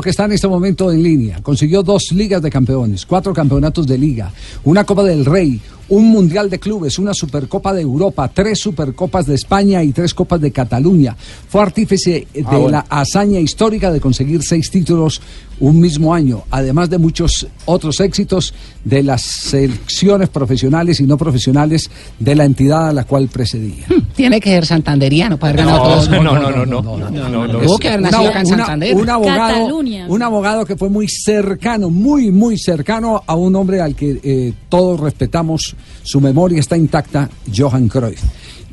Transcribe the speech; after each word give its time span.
que 0.00 0.08
está 0.08 0.24
en 0.24 0.32
este 0.32 0.48
momento 0.48 0.90
en 0.90 1.02
línea. 1.02 1.42
Consiguió 1.42 1.82
dos 1.82 2.12
ligas 2.12 2.40
de 2.40 2.48
campeones, 2.48 3.04
cuatro 3.04 3.34
campeonatos 3.34 3.86
de 3.86 3.98
liga, 3.98 4.32
una 4.64 4.84
Copa 4.84 5.02
del 5.02 5.26
Rey, 5.26 5.60
un 5.90 6.06
Mundial 6.08 6.48
de 6.48 6.58
Clubes, 6.58 6.98
una 6.98 7.12
Supercopa 7.12 7.74
de 7.74 7.82
Europa, 7.82 8.26
tres 8.32 8.58
Supercopas 8.58 9.26
de 9.26 9.34
España 9.34 9.84
y 9.84 9.92
tres 9.92 10.14
Copas 10.14 10.40
de 10.40 10.50
Cataluña. 10.50 11.14
Fue 11.46 11.60
artífice 11.60 12.26
de 12.32 12.42
Ah, 12.46 12.66
la 12.70 12.86
hazaña 12.88 13.38
histórica 13.38 13.92
de 13.92 14.00
conseguir 14.00 14.42
seis 14.42 14.70
títulos 14.70 15.20
un 15.62 15.78
mismo 15.78 16.12
año, 16.12 16.42
además 16.50 16.90
de 16.90 16.98
muchos 16.98 17.46
otros 17.66 18.00
éxitos 18.00 18.52
de 18.84 19.04
las 19.04 19.22
selecciones 19.22 20.28
profesionales 20.28 20.98
y 20.98 21.04
no 21.04 21.16
profesionales 21.16 21.88
de 22.18 22.34
la 22.34 22.44
entidad 22.44 22.88
a 22.88 22.92
la 22.92 23.04
cual 23.04 23.28
precedía. 23.28 23.86
Tiene 24.16 24.40
que 24.40 24.50
ser 24.50 24.66
santanderiano 24.66 25.38
para 25.38 25.52
haber 25.52 25.64
ganado 25.64 25.84
todos. 25.84 26.10
no, 26.10 26.20
no, 26.20 26.34
no, 26.34 26.66
no, 26.66 26.82
no, 26.82 27.28
no, 27.28 27.46
no. 27.46 27.60
Tuvo 27.60 27.78
que 27.78 27.88
haber 27.88 28.00
nacido 28.00 28.28
acá 28.28 28.40
en 28.40 28.46
Santander. 28.46 28.96
un 28.96 29.08
abogado, 29.08 29.54
Cataluña. 29.54 30.06
un 30.08 30.22
abogado 30.22 30.66
que 30.66 30.76
fue 30.76 30.88
muy 30.88 31.06
cercano, 31.06 31.90
muy, 31.90 32.32
muy 32.32 32.58
cercano 32.58 33.22
a 33.24 33.36
un 33.36 33.54
hombre 33.54 33.80
al 33.80 33.94
que 33.94 34.20
eh, 34.20 34.52
todos 34.68 34.98
respetamos, 34.98 35.76
su 36.02 36.20
memoria 36.20 36.58
está 36.58 36.76
intacta, 36.76 37.30
Johan 37.56 37.86
Cruyff. 37.86 38.20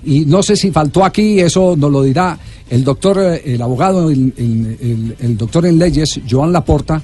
Y 0.05 0.25
no 0.25 0.41
sé 0.41 0.55
si 0.55 0.71
faltó 0.71 1.05
aquí, 1.05 1.39
eso 1.39 1.75
nos 1.77 1.91
lo 1.91 2.01
dirá 2.01 2.35
el 2.69 2.83
doctor, 2.83 3.17
eh, 3.19 3.41
el 3.53 3.61
abogado, 3.61 4.09
el, 4.09 4.33
el- 4.37 4.77
el- 4.81 5.15
el 5.19 5.37
doctor 5.37 5.65
en 5.65 5.77
leyes, 5.79 6.19
Joan 6.29 6.51
Laporta, 6.53 7.01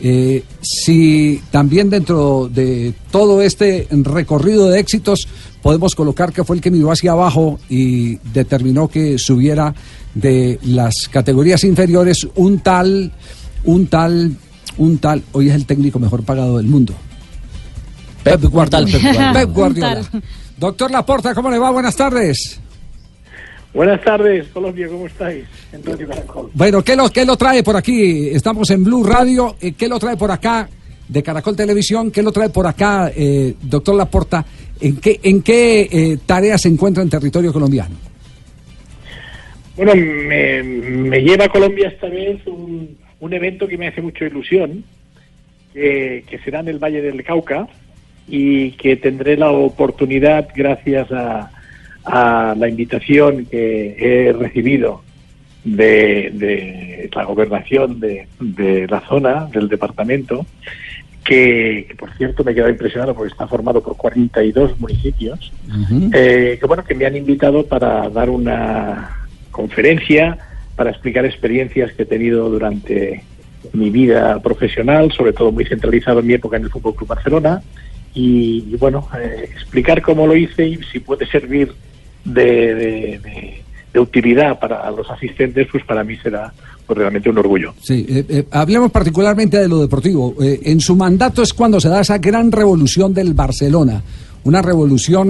eh, 0.00 0.42
si 0.60 1.40
también 1.50 1.88
dentro 1.90 2.50
de 2.52 2.92
todo 3.10 3.40
este 3.42 3.86
recorrido 3.90 4.68
de 4.68 4.80
éxitos 4.80 5.28
podemos 5.62 5.94
colocar 5.94 6.32
que 6.32 6.42
fue 6.42 6.56
el 6.56 6.62
que 6.62 6.72
miró 6.72 6.90
hacia 6.90 7.12
abajo 7.12 7.60
y 7.68 8.16
determinó 8.32 8.88
que 8.88 9.16
subiera 9.18 9.72
de 10.14 10.58
las 10.64 11.08
categorías 11.08 11.62
inferiores 11.62 12.26
un 12.34 12.58
tal, 12.60 13.12
un 13.64 13.86
tal, 13.86 14.34
un 14.78 14.98
tal, 14.98 15.22
hoy 15.32 15.50
es 15.50 15.54
el 15.54 15.66
técnico 15.66 16.00
mejor 16.00 16.24
pagado 16.24 16.56
del 16.56 16.66
mundo. 16.66 16.94
Pep 18.24 18.42
Guardiola. 18.44 19.32
Pep 19.32 19.50
Guardiola. 19.52 20.02
Doctor 20.58 20.90
Laporta, 20.90 21.34
¿cómo 21.34 21.50
le 21.50 21.58
va? 21.58 21.70
Buenas 21.70 21.94
tardes. 21.96 22.58
Buenas 23.74 24.02
tardes, 24.02 24.48
Colombia, 24.48 24.86
¿cómo 24.88 25.06
estáis? 25.06 25.44
En 25.72 25.82
Radio 25.82 26.06
Caracol. 26.06 26.50
Bueno, 26.52 26.82
¿qué 26.82 26.94
lo, 26.94 27.08
qué 27.08 27.24
lo 27.24 27.36
trae 27.36 27.62
por 27.62 27.74
aquí? 27.76 28.28
Estamos 28.28 28.70
en 28.70 28.84
Blue 28.84 29.02
Radio. 29.02 29.56
eh, 29.60 29.72
¿Qué 29.72 29.88
lo 29.88 29.98
trae 29.98 30.16
por 30.16 30.30
acá 30.30 30.68
de 31.08 31.22
Caracol 31.22 31.56
Televisión? 31.56 32.10
¿Qué 32.10 32.22
lo 32.22 32.32
trae 32.32 32.50
por 32.50 32.66
acá, 32.66 33.10
eh, 33.16 33.54
doctor 33.62 33.94
Laporta? 33.94 34.44
¿En 34.78 34.96
qué, 34.96 35.18
en 35.22 35.40
qué 35.42 35.88
eh, 35.90 36.18
tareas 36.26 36.60
se 36.60 36.68
encuentra 36.68 37.02
en 37.02 37.08
territorio 37.08 37.50
colombiano? 37.50 37.96
Bueno, 39.74 39.94
me, 39.94 40.62
me 40.62 41.20
lleva 41.22 41.46
a 41.46 41.48
Colombia 41.48 41.88
esta 41.88 42.08
vez 42.08 42.46
un, 42.46 42.98
un 43.20 43.32
evento 43.32 43.66
que 43.66 43.78
me 43.78 43.88
hace 43.88 44.02
mucha 44.02 44.26
ilusión, 44.26 44.84
que, 45.72 46.24
que 46.28 46.38
será 46.40 46.60
en 46.60 46.68
el 46.68 46.78
Valle 46.78 47.00
del 47.00 47.24
Cauca 47.24 47.66
y 48.28 48.72
que 48.72 48.96
tendré 48.96 49.38
la 49.38 49.50
oportunidad, 49.50 50.48
gracias 50.54 51.10
a, 51.10 51.50
a 52.04 52.54
la 52.56 52.68
invitación 52.68 53.46
que 53.46 53.96
he 53.98 54.32
recibido 54.32 55.02
de, 55.64 56.30
de 56.34 57.10
la 57.14 57.24
gobernación 57.24 58.00
de, 58.00 58.26
de 58.40 58.86
la 58.88 59.00
zona, 59.06 59.46
del 59.52 59.68
departamento, 59.68 60.44
que, 61.24 61.86
que, 61.88 61.94
por 61.94 62.12
cierto 62.16 62.42
me 62.42 62.52
he 62.52 62.54
quedado 62.54 62.70
impresionado 62.70 63.14
porque 63.14 63.32
está 63.32 63.46
formado 63.46 63.80
por 63.80 63.96
42 63.96 64.78
municipios, 64.80 65.52
eh, 66.12 66.56
que 66.58 66.66
bueno, 66.66 66.84
que 66.84 66.94
me 66.94 67.06
han 67.06 67.16
invitado 67.16 67.64
para 67.64 68.08
dar 68.08 68.28
una 68.28 69.26
conferencia, 69.50 70.38
para 70.74 70.90
explicar 70.90 71.24
experiencias 71.24 71.92
que 71.92 72.02
he 72.02 72.06
tenido 72.06 72.48
durante 72.50 73.22
mi 73.72 73.90
vida 73.90 74.40
profesional, 74.40 75.12
sobre 75.12 75.32
todo 75.32 75.52
muy 75.52 75.64
centralizado 75.64 76.20
en 76.20 76.26
mi 76.26 76.32
época 76.34 76.56
en 76.56 76.64
el 76.64 76.70
Fútbol 76.70 76.96
Club 76.96 77.08
Barcelona, 77.08 77.62
y, 78.14 78.64
y, 78.68 78.76
bueno, 78.76 79.08
eh, 79.18 79.48
explicar 79.52 80.02
cómo 80.02 80.26
lo 80.26 80.36
hice 80.36 80.66
y 80.66 80.80
si 80.90 81.00
puede 81.00 81.26
servir 81.26 81.72
de, 82.24 82.74
de- 82.74 84.00
utilidad 84.00 84.58
para 84.58 84.90
los 84.90 85.10
asistentes, 85.10 85.68
pues 85.70 85.84
para 85.84 86.02
mí 86.02 86.16
será 86.16 86.50
pues, 86.86 86.98
realmente 86.98 87.28
un 87.28 87.36
orgullo. 87.36 87.74
Sí, 87.82 88.06
eh, 88.08 88.24
eh, 88.26 88.44
hablemos 88.50 88.90
particularmente 88.90 89.58
de 89.58 89.68
lo 89.68 89.82
deportivo. 89.82 90.34
Eh, 90.42 90.60
en 90.64 90.80
su 90.80 90.96
mandato 90.96 91.42
es 91.42 91.52
cuando 91.52 91.78
se 91.78 91.90
da 91.90 92.00
esa 92.00 92.16
gran 92.16 92.50
revolución 92.50 93.12
del 93.12 93.34
Barcelona, 93.34 94.02
una 94.44 94.62
revolución 94.62 95.28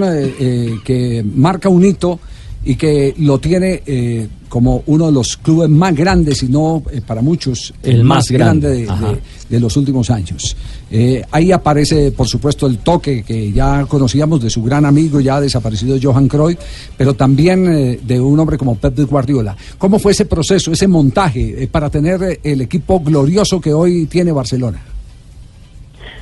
que 0.83 1.23
marca 1.35 1.67
un 1.69 1.85
hito 1.85 2.19
y 2.65 2.75
que 2.75 3.13
lo 3.17 3.39
tiene 3.39 3.83
eh, 3.85 4.27
como 4.47 4.83
uno 4.85 5.07
de 5.07 5.11
los 5.11 5.35
clubes 5.37 5.69
más 5.69 5.93
grandes, 5.95 6.43
y 6.43 6.47
no 6.47 6.83
eh, 6.91 7.01
para 7.05 7.21
muchos 7.21 7.73
el, 7.83 8.03
más, 8.03 8.29
grande, 8.31 8.69
de, 8.69 8.75
de- 8.85 9.19
de 9.49 9.59
los 9.59 9.75
últimos 9.77 10.09
años. 10.09 10.55
Eh, 10.89 11.21
ahí 11.31 11.51
aparece, 11.51 12.11
por 12.11 12.27
supuesto, 12.27 12.65
el 12.67 12.77
toque 12.79 13.23
que 13.23 13.51
ya 13.51 13.85
conocíamos 13.85 14.41
de 14.41 14.49
su 14.49 14.63
gran 14.63 14.85
amigo, 14.85 15.19
ya 15.19 15.39
desaparecido 15.41 15.97
Johan 16.01 16.27
Cruyff, 16.27 16.57
pero 16.97 17.13
también 17.13 17.67
eh, 17.71 17.99
de 18.01 18.19
un 18.19 18.39
hombre 18.39 18.57
como 18.57 18.75
Pep 18.75 18.97
Guardiola. 19.09 19.55
¿Cómo 19.77 19.99
fue 19.99 20.13
ese 20.13 20.25
proceso, 20.25 20.71
ese 20.71 20.87
montaje 20.87 21.63
eh, 21.63 21.67
para 21.67 21.89
tener 21.89 22.39
el 22.43 22.61
equipo 22.61 22.99
glorioso 23.01 23.59
que 23.59 23.73
hoy 23.73 24.05
tiene 24.07 24.31
Barcelona? 24.31 24.81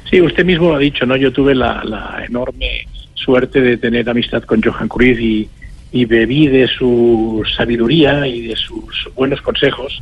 Sí, 0.09 0.19
usted 0.21 0.43
mismo 0.43 0.69
lo 0.69 0.75
ha 0.75 0.79
dicho, 0.79 1.05
¿no? 1.05 1.15
Yo 1.15 1.31
tuve 1.31 1.55
la, 1.55 1.83
la 1.85 2.25
enorme 2.27 2.85
suerte 3.13 3.61
de 3.61 3.77
tener 3.77 4.09
amistad 4.09 4.43
con 4.43 4.61
Johan 4.61 4.87
Cruyff 4.89 5.19
y, 5.19 5.47
y 5.91 6.05
bebí 6.05 6.47
de 6.47 6.67
su 6.67 7.43
sabiduría 7.55 8.25
y 8.25 8.47
de 8.47 8.55
sus 8.55 9.09
buenos 9.15 9.41
consejos 9.41 10.01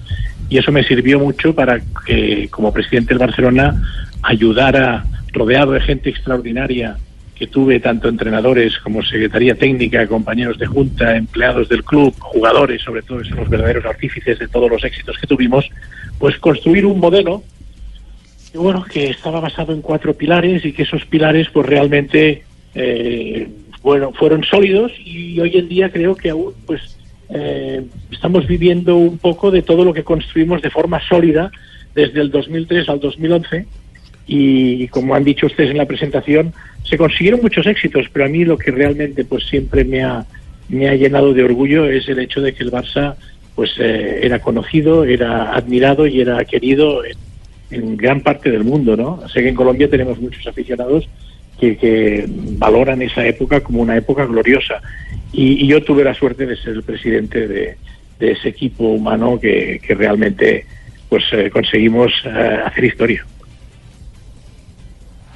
y 0.49 0.57
eso 0.57 0.71
me 0.71 0.83
sirvió 0.83 1.19
mucho 1.19 1.53
para 1.53 1.79
que 2.05 2.47
como 2.49 2.73
presidente 2.73 3.09
del 3.09 3.19
Barcelona 3.19 3.81
ayudara 4.21 5.05
rodeado 5.31 5.73
de 5.73 5.81
gente 5.81 6.09
extraordinaria 6.09 6.97
que 7.35 7.47
tuve 7.47 7.79
tanto 7.79 8.09
entrenadores 8.09 8.77
como 8.79 9.01
secretaría 9.01 9.55
técnica, 9.55 10.05
compañeros 10.07 10.59
de 10.59 10.65
junta, 10.65 11.15
empleados 11.15 11.69
del 11.69 11.85
club, 11.85 12.13
jugadores, 12.19 12.81
sobre 12.81 13.01
todo, 13.01 13.23
son 13.23 13.37
los 13.37 13.49
verdaderos 13.49 13.85
artífices 13.85 14.37
de 14.39 14.47
todos 14.49 14.69
los 14.69 14.83
éxitos 14.83 15.17
que 15.17 15.25
tuvimos, 15.25 15.69
pues 16.17 16.37
construir 16.37 16.85
un 16.85 16.99
modelo 16.99 17.41
que 18.51 18.57
bueno, 18.57 18.83
que 18.83 19.11
estaba 19.11 19.39
basado 19.39 19.73
en 19.73 19.81
cuatro 19.81 20.13
pilares 20.15 20.65
y 20.65 20.73
que 20.73 20.83
esos 20.83 21.05
pilares 21.05 21.47
pues 21.53 21.65
realmente 21.65 22.43
eh, 22.75 23.47
bueno, 23.81 24.11
fueron 24.13 24.43
sólidos 24.43 24.91
y 25.03 25.39
hoy 25.39 25.57
en 25.57 25.69
día 25.69 25.91
creo 25.91 26.15
que 26.15 26.29
aún 26.29 26.53
pues 26.65 26.97
eh, 27.29 27.83
estamos 28.11 28.47
viviendo 28.47 28.97
un 28.97 29.17
poco 29.17 29.51
de 29.51 29.61
todo 29.61 29.85
lo 29.85 29.93
que 29.93 30.03
construimos 30.03 30.61
de 30.61 30.69
forma 30.69 30.99
sólida 31.07 31.51
desde 31.95 32.21
el 32.21 32.31
2003 32.31 32.89
al 32.89 32.99
2011 32.99 33.65
y 34.27 34.87
como 34.89 35.15
han 35.15 35.23
dicho 35.23 35.47
ustedes 35.47 35.71
en 35.71 35.77
la 35.77 35.85
presentación 35.85 36.53
se 36.83 36.97
consiguieron 36.97 37.41
muchos 37.41 37.65
éxitos 37.65 38.07
pero 38.11 38.25
a 38.25 38.29
mí 38.29 38.45
lo 38.45 38.57
que 38.57 38.71
realmente 38.71 39.25
pues 39.25 39.47
siempre 39.47 39.83
me 39.83 40.03
ha 40.03 40.25
me 40.67 40.87
ha 40.87 40.95
llenado 40.95 41.33
de 41.33 41.43
orgullo 41.43 41.85
es 41.85 42.07
el 42.09 42.19
hecho 42.19 42.41
de 42.41 42.53
que 42.53 42.63
el 42.63 42.71
Barça 42.71 43.15
pues 43.55 43.71
eh, 43.79 44.19
era 44.23 44.39
conocido 44.39 45.03
era 45.03 45.55
admirado 45.55 46.05
y 46.05 46.21
era 46.21 46.43
querido 46.45 47.03
en, 47.05 47.17
en 47.71 47.97
gran 47.97 48.21
parte 48.21 48.49
del 48.49 48.63
mundo, 48.63 48.95
¿no? 48.95 49.27
Sé 49.29 49.41
que 49.41 49.49
en 49.49 49.55
Colombia 49.55 49.89
tenemos 49.89 50.19
muchos 50.19 50.45
aficionados 50.47 51.07
que, 51.59 52.25
valoran 52.57 53.01
esa 53.01 53.25
época 53.25 53.61
como 53.61 53.81
una 53.81 53.97
época 53.97 54.25
gloriosa. 54.25 54.81
Y, 55.31 55.67
yo 55.67 55.83
tuve 55.83 56.03
la 56.03 56.13
suerte 56.13 56.45
de 56.45 56.55
ser 56.55 56.75
el 56.75 56.83
presidente 56.83 57.47
de, 57.47 57.77
ese 58.19 58.49
equipo 58.49 58.85
humano 58.85 59.39
que, 59.39 59.79
realmente 59.89 60.65
pues 61.07 61.23
eh, 61.31 61.49
conseguimos 61.49 62.11
eh, 62.25 62.59
hacer 62.65 62.83
historia. 62.83 63.25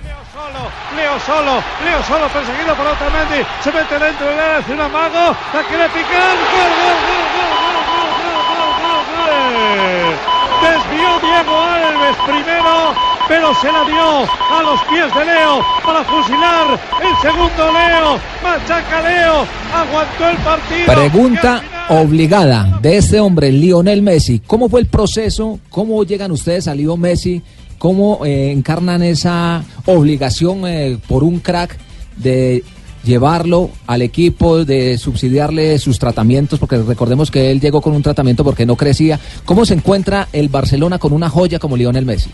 Leo 0.04 0.22
solo, 0.32 0.70
Leo 0.96 1.20
solo, 1.20 1.64
Leo 1.84 2.04
solo 2.04 2.28
perseguido 2.28 2.76
por 2.76 2.86
Otamendi, 2.86 3.42
se 3.64 3.72
mete 3.72 3.98
dentro 3.98 4.28
del 4.28 4.40
área, 4.40 4.58
hace 4.58 4.74
un 4.74 4.82
amago, 4.82 5.36
la 5.54 5.64
quiere 5.68 5.86
picar, 5.90 6.36
gol, 6.54 6.72
gol, 6.78 7.00
gol, 7.34 7.50
gol, 7.50 8.74
gol, 8.84 9.04
gol. 9.10 10.34
Desvió 10.62 11.20
Diego 11.20 11.60
Alves 11.60 12.18
primero, 12.28 13.13
pero 13.28 13.54
se 13.56 13.72
la 13.72 13.84
dio 13.86 14.24
a 14.30 14.64
los 14.64 14.80
pies 14.90 15.14
de 15.16 15.26
Leo 15.26 15.62
para 15.86 16.04
fusilar 16.04 16.80
el 17.02 17.22
segundo 17.22 17.72
Leo, 17.72 18.20
machaca 18.44 19.02
Leo, 19.02 19.46
aguantó 19.74 20.30
el 20.30 20.38
partido. 20.38 20.86
Pregunta 20.94 21.62
obligada 21.90 22.80
de 22.82 22.98
este 22.98 23.20
hombre, 23.20 23.52
Lionel 23.52 24.02
Messi. 24.02 24.40
¿Cómo 24.40 24.70
fue 24.70 24.82
el 24.82 24.88
proceso? 24.88 25.60
¿Cómo 25.70 26.04
llegan 26.04 26.32
ustedes 26.32 26.68
a 26.68 26.76
Lionel 26.76 27.00
Messi? 27.00 27.42
¿Cómo 27.78 28.26
eh, 28.26 28.52
encarnan 28.52 29.04
esa 29.04 29.64
obligación 29.86 30.66
eh, 30.66 30.98
por 31.08 31.24
un 31.24 31.40
crack 31.40 31.78
de 32.18 32.64
llevarlo 33.04 33.72
al 33.88 34.02
equipo, 34.02 34.64
de 34.64 34.98
subsidiarle 34.98 35.78
sus 35.80 36.00
tratamientos? 36.00 36.60
Porque 36.60 36.78
recordemos 36.78 37.30
que 37.30 37.52
él 37.52 37.60
llegó 37.60 37.82
con 37.82 37.94
un 37.94 38.02
tratamiento 38.02 38.44
porque 38.44 38.66
no 38.66 38.78
crecía. 38.78 39.20
¿Cómo 39.46 39.66
se 39.66 39.74
encuentra 39.74 40.30
el 40.32 40.50
Barcelona 40.50 41.00
con 41.00 41.12
una 41.12 41.30
joya 41.30 41.60
como 41.60 41.76
Lionel 41.76 42.06
Messi? 42.06 42.30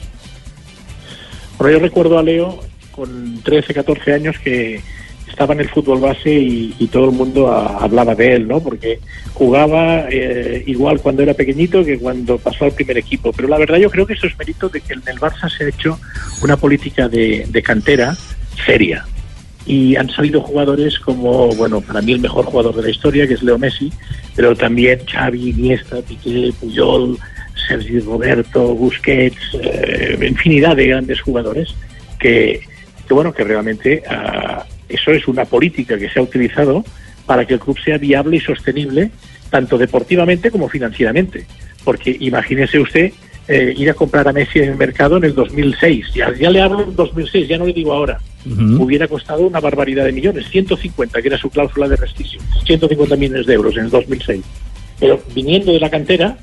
Bueno, 1.59 1.73
yo 1.73 1.79
recuerdo 1.79 2.17
a 2.17 2.23
Leo 2.23 2.57
con 2.93 3.41
13, 3.43 3.73
14 3.73 4.13
años 4.13 4.39
que 4.39 4.81
estaba 5.27 5.53
en 5.53 5.59
el 5.59 5.69
fútbol 5.69 5.99
base 5.99 6.31
y, 6.31 6.87
todo 6.89 7.09
el 7.09 7.15
mundo 7.15 7.51
hablaba 7.51 8.15
de 8.15 8.35
él, 8.35 8.47
¿no? 8.47 8.61
Porque 8.61 8.99
jugaba 9.33 10.07
eh, 10.09 10.63
igual 10.67 11.01
cuando 11.01 11.21
era 11.21 11.33
pequeñito 11.33 11.83
que 11.83 11.99
cuando 11.99 12.37
pasó 12.37 12.63
al 12.63 12.71
primer 12.71 12.97
equipo. 12.97 13.33
Pero 13.33 13.49
la 13.49 13.57
verdad 13.57 13.77
yo 13.77 13.89
creo 13.91 14.07
que 14.07 14.13
eso 14.13 14.25
es 14.25 14.37
mérito 14.39 14.69
de 14.69 14.79
que 14.79 14.93
en 14.93 15.01
el 15.05 15.19
Barça 15.19 15.49
se 15.49 15.65
ha 15.65 15.67
hecho 15.67 15.99
una 16.41 16.55
política 16.55 17.09
de, 17.09 17.61
cantera 17.61 18.15
seria. 18.65 19.05
Y 19.65 19.97
han 19.97 20.09
salido 20.09 20.39
jugadores 20.39 20.97
como, 20.97 21.49
bueno, 21.55 21.81
para 21.81 22.01
mí 22.01 22.13
el 22.13 22.21
mejor 22.21 22.45
jugador 22.45 22.73
de 22.75 22.83
la 22.83 22.89
historia, 22.89 23.27
que 23.27 23.33
es 23.33 23.43
Leo 23.43 23.59
Messi, 23.59 23.91
pero 24.33 24.55
también 24.55 25.01
Xavi, 25.05 25.49
Iniesta, 25.49 25.97
Piqué, 26.01 26.53
Puyol, 26.57 27.19
Sergi 27.69 27.99
Roberto, 27.99 28.75
Busquets, 28.75 29.57
eh, 29.61 30.17
infinidad 30.27 30.75
de 30.75 30.87
grandes 30.87 31.21
jugadores 31.21 31.73
que, 32.19 32.61
que 33.07 33.13
bueno, 33.13 33.33
que 33.33 33.45
realmente... 33.45 34.03
Uh, 34.09 34.79
eso 34.89 35.11
es 35.11 35.27
una 35.27 35.45
política 35.45 35.97
que 35.97 36.09
se 36.09 36.19
ha 36.19 36.23
utilizado 36.23 36.83
para 37.25 37.45
que 37.45 37.53
el 37.53 37.59
club 37.59 37.79
sea 37.79 37.97
viable 37.97 38.37
y 38.37 38.39
sostenible, 38.39 39.11
tanto 39.51 39.77
deportivamente 39.77 40.49
como 40.49 40.67
financieramente. 40.67 41.45
Porque 41.83 42.17
imagínese 42.19 42.79
usted 42.79 43.13
eh, 43.47 43.73
ir 43.77 43.89
a 43.89 43.93
comprar 43.93 44.27
a 44.27 44.33
Messi 44.33 44.59
en 44.59 44.71
el 44.71 44.75
mercado 44.75 45.17
en 45.17 45.25
el 45.25 45.35
2006. 45.35 46.07
Ya, 46.15 46.33
ya 46.33 46.49
le 46.49 46.61
hablo 46.61 46.83
en 46.83 46.95
2006, 46.95 47.47
ya 47.47 47.57
no 47.57 47.67
le 47.67 47.73
digo 47.73 47.93
ahora. 47.93 48.19
Hubiera 48.45 49.07
costado 49.07 49.45
una 49.45 49.59
barbaridad 49.59 50.05
de 50.05 50.13
millones, 50.13 50.47
150, 50.49 51.21
que 51.21 51.27
era 51.27 51.37
su 51.37 51.49
cláusula 51.49 51.87
de 51.87 51.97
rescisio, 51.97 52.39
150 52.65 53.15
millones 53.17 53.45
de 53.45 53.53
euros 53.53 53.75
en 53.75 53.85
el 53.85 53.89
2006. 53.91 54.43
Pero 54.99 55.21
viniendo 55.35 55.73
de 55.73 55.79
la 55.79 55.89
cantera, 55.89 56.37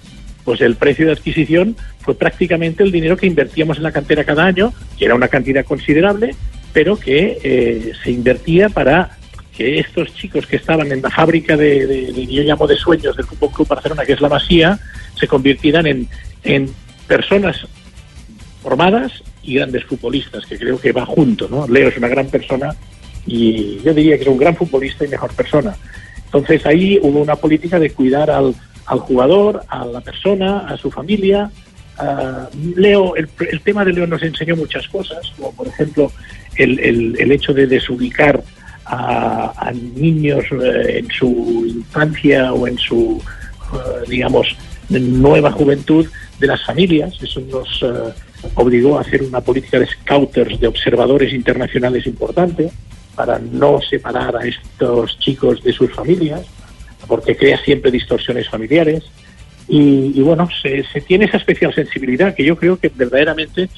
pues 0.47 0.61
el 0.61 0.77
precio 0.77 1.07
de 1.07 1.13
adquisición 1.13 1.77
fue 2.03 2.15
prácticamente 2.15 2.85
el 2.85 2.93
dinero 2.93 3.17
que 3.17 3.27
invertíamos 3.27 3.79
en 3.79 3.83
la 3.83 3.91
cantera 3.91 4.23
cada 4.23 4.45
año, 4.45 4.73
que 4.97 5.05
era 5.05 5.17
una 5.17 5.27
cantidad 5.27 5.65
considerable, 5.65 6.37
pero 6.73 6.97
que 6.97 7.39
eh, 7.43 7.93
se 8.03 8.13
invertía 8.13 8.69
para 8.69 9.19
que 9.57 9.81
estos 9.81 10.15
chicos 10.15 10.47
que 10.47 10.55
estaban 10.55 10.93
en 10.93 11.03
la 11.03 11.11
fábrica 11.11 11.57
de, 11.57 12.29
yo 12.31 12.45
llamo 12.45 12.69
de 12.69 12.77
sueños 12.77 13.17
del 13.17 13.27
Fútbol 13.27 13.51
Club 13.51 13.69
Barcelona, 13.69 14.05
que 14.05 14.13
es 14.13 14.21
la 14.21 14.29
Masía, 14.29 14.79
se 15.19 15.27
convirtieran 15.27 15.85
en, 15.89 16.09
en 16.45 16.71
personas 17.09 17.67
formadas 18.63 19.25
y 19.43 19.55
grandes 19.55 19.85
futbolistas, 19.85 20.47
que 20.47 20.57
creo 20.57 20.79
que 20.81 20.93
va 20.93 21.05
junto, 21.05 21.49
¿no? 21.49 21.67
Leo 21.67 21.89
es 21.89 21.97
una 21.97 22.09
gran 22.09 22.29
persona 22.29 22.73
y 23.27 23.81
yo 23.83 23.93
diría 23.93 24.17
que 24.17 24.23
es 24.23 24.29
un 24.29 24.39
gran 24.39 24.55
futbolista 24.55 25.05
y 25.05 25.09
mejor 25.09 25.33
persona. 25.33 25.75
Entonces 26.27 26.65
ahí 26.67 27.01
hubo 27.03 27.21
una 27.21 27.35
política 27.35 27.81
de 27.81 27.91
cuidar 27.91 28.31
al, 28.31 28.55
al 28.87 29.01
jugador, 29.01 29.63
a 29.69 29.85
la 29.85 30.01
persona, 30.01 30.61
a 30.69 30.77
su 30.77 30.91
familia, 30.91 31.51
Ah, 31.99 32.49
Leo, 32.77 33.17
el, 33.17 33.29
tema 33.65 33.85
de 33.85 33.93
Leo 33.93 34.07
nos 34.07 34.23
enseñó 34.23 34.55
muchas 34.55 34.87
cosas, 34.89 35.33
como 35.37 35.53
por 35.53 35.67
ejemplo 35.67 36.13
el, 36.57 36.79
el, 37.19 37.33
hecho 37.33 37.55
de 37.55 37.67
desubicar 37.67 38.43
a, 38.85 39.73
niños 39.95 40.45
eh, 40.53 40.99
en 40.99 41.11
su 41.11 41.65
infancia 41.67 42.53
o 42.53 42.67
en 42.67 42.79
su, 42.79 43.23
eh, 43.73 44.09
digamos, 44.09 44.57
nueva 44.91 45.51
juventud 45.53 46.07
de 46.39 46.47
las 46.47 46.65
familias. 46.65 47.15
Eso 47.21 47.41
nos 47.41 47.83
eh, 47.83 48.13
obligó 48.55 48.99
a 48.99 49.01
hacer 49.01 49.23
una 49.23 49.41
política 49.41 49.79
de 49.79 49.87
scouters, 49.87 50.61
de 50.61 50.67
observadores 50.67 51.33
internacionales 51.33 52.07
importante, 52.07 52.71
para 53.15 53.39
no 53.39 53.81
separar 53.81 54.37
a 54.37 54.47
estos 54.47 55.19
chicos 55.19 55.63
de 55.65 55.73
sus 55.73 55.91
familias, 55.93 56.43
porque 57.07 57.37
crea 57.37 57.59
siempre 57.59 57.91
distorsiones 57.91 58.49
familiares. 58.49 59.05
Y, 59.69 60.21
bueno, 60.21 60.49
se, 60.63 60.85
tiene 61.01 61.25
esa 61.25 61.39
especial 61.39 61.75
sensibilidad 61.75 62.35
que 62.35 62.45
yo 62.45 62.57
creo 62.57 62.79
que 62.79 62.89
verdaderamente 62.89 63.69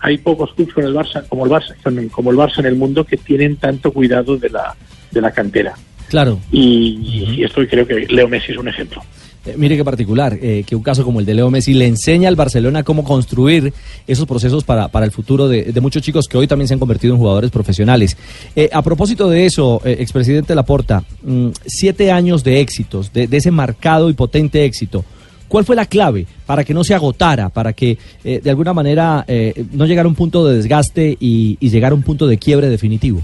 hay 0.00 0.18
pocos 0.18 0.52
clubes 0.52 0.74
con 0.74 0.84
el 0.84 0.94
Barça, 0.94 1.26
como 1.26 1.46
el 1.46 1.50
Barça, 1.50 1.74
como 2.10 2.30
el 2.30 2.36
Barça 2.36 2.58
en 2.58 2.66
el 2.66 2.76
mundo 2.76 3.04
que 3.04 3.16
tienen 3.16 3.56
tanto 3.56 3.92
cuidado 3.92 4.36
de 4.36 4.50
la, 4.50 4.76
de 5.10 5.20
la 5.20 5.30
cantera. 5.30 5.74
Claro. 6.08 6.40
Y, 6.52 7.42
esto 7.42 7.66
creo 7.66 7.86
que 7.86 8.06
Leo 8.08 8.28
Messi 8.28 8.52
es 8.52 8.58
un 8.58 8.68
ejemplo. 8.68 9.02
Eh, 9.46 9.54
mire 9.56 9.76
qué 9.76 9.84
particular, 9.84 10.36
eh, 10.40 10.64
que 10.66 10.74
un 10.74 10.82
caso 10.82 11.04
como 11.04 11.20
el 11.20 11.26
de 11.26 11.34
Leo 11.34 11.50
Messi 11.50 11.72
le 11.72 11.86
enseña 11.86 12.28
al 12.28 12.36
Barcelona 12.36 12.82
cómo 12.82 13.04
construir 13.04 13.72
esos 14.06 14.26
procesos 14.26 14.64
para, 14.64 14.88
para 14.88 15.06
el 15.06 15.12
futuro 15.12 15.48
de, 15.48 15.72
muchos 15.80 16.02
chicos 16.02 16.26
que 16.26 16.36
hoy 16.36 16.46
también 16.46 16.66
se 16.68 16.74
han 16.74 16.80
convertido 16.80 17.14
en 17.14 17.20
jugadores 17.20 17.50
profesionales. 17.50 18.16
Eh, 18.56 18.68
a 18.72 18.82
propósito 18.82 19.28
de 19.28 19.46
eso, 19.46 19.80
expresidente 19.84 20.54
Laporta, 20.54 21.04
mm, 21.22 21.48
siete 21.66 22.10
años 22.10 22.42
de 22.42 22.60
éxitos, 22.60 23.12
de, 23.12 23.26
de 23.26 23.36
ese 23.36 23.50
marcado 23.50 24.10
y 24.10 24.14
potente 24.14 24.64
éxito. 24.64 25.04
¿Cuál 25.46 25.64
fue 25.64 25.76
la 25.76 25.86
clave 25.86 26.26
para 26.44 26.62
que 26.62 26.74
no 26.74 26.84
se 26.84 26.94
agotara, 26.94 27.48
para 27.48 27.72
que 27.72 27.96
de 28.22 28.50
alguna 28.50 28.74
manera 28.74 29.24
no 29.72 29.86
llegara 29.86 30.04
a 30.04 30.10
un 30.10 30.14
punto 30.14 30.46
de 30.46 30.56
desgaste 30.56 31.16
y, 31.18 31.56
llegara 31.66 31.94
a 31.94 31.96
un 31.96 32.02
punto 32.02 32.26
de 32.26 32.36
quiebre 32.36 32.68
definitivo? 32.68 33.22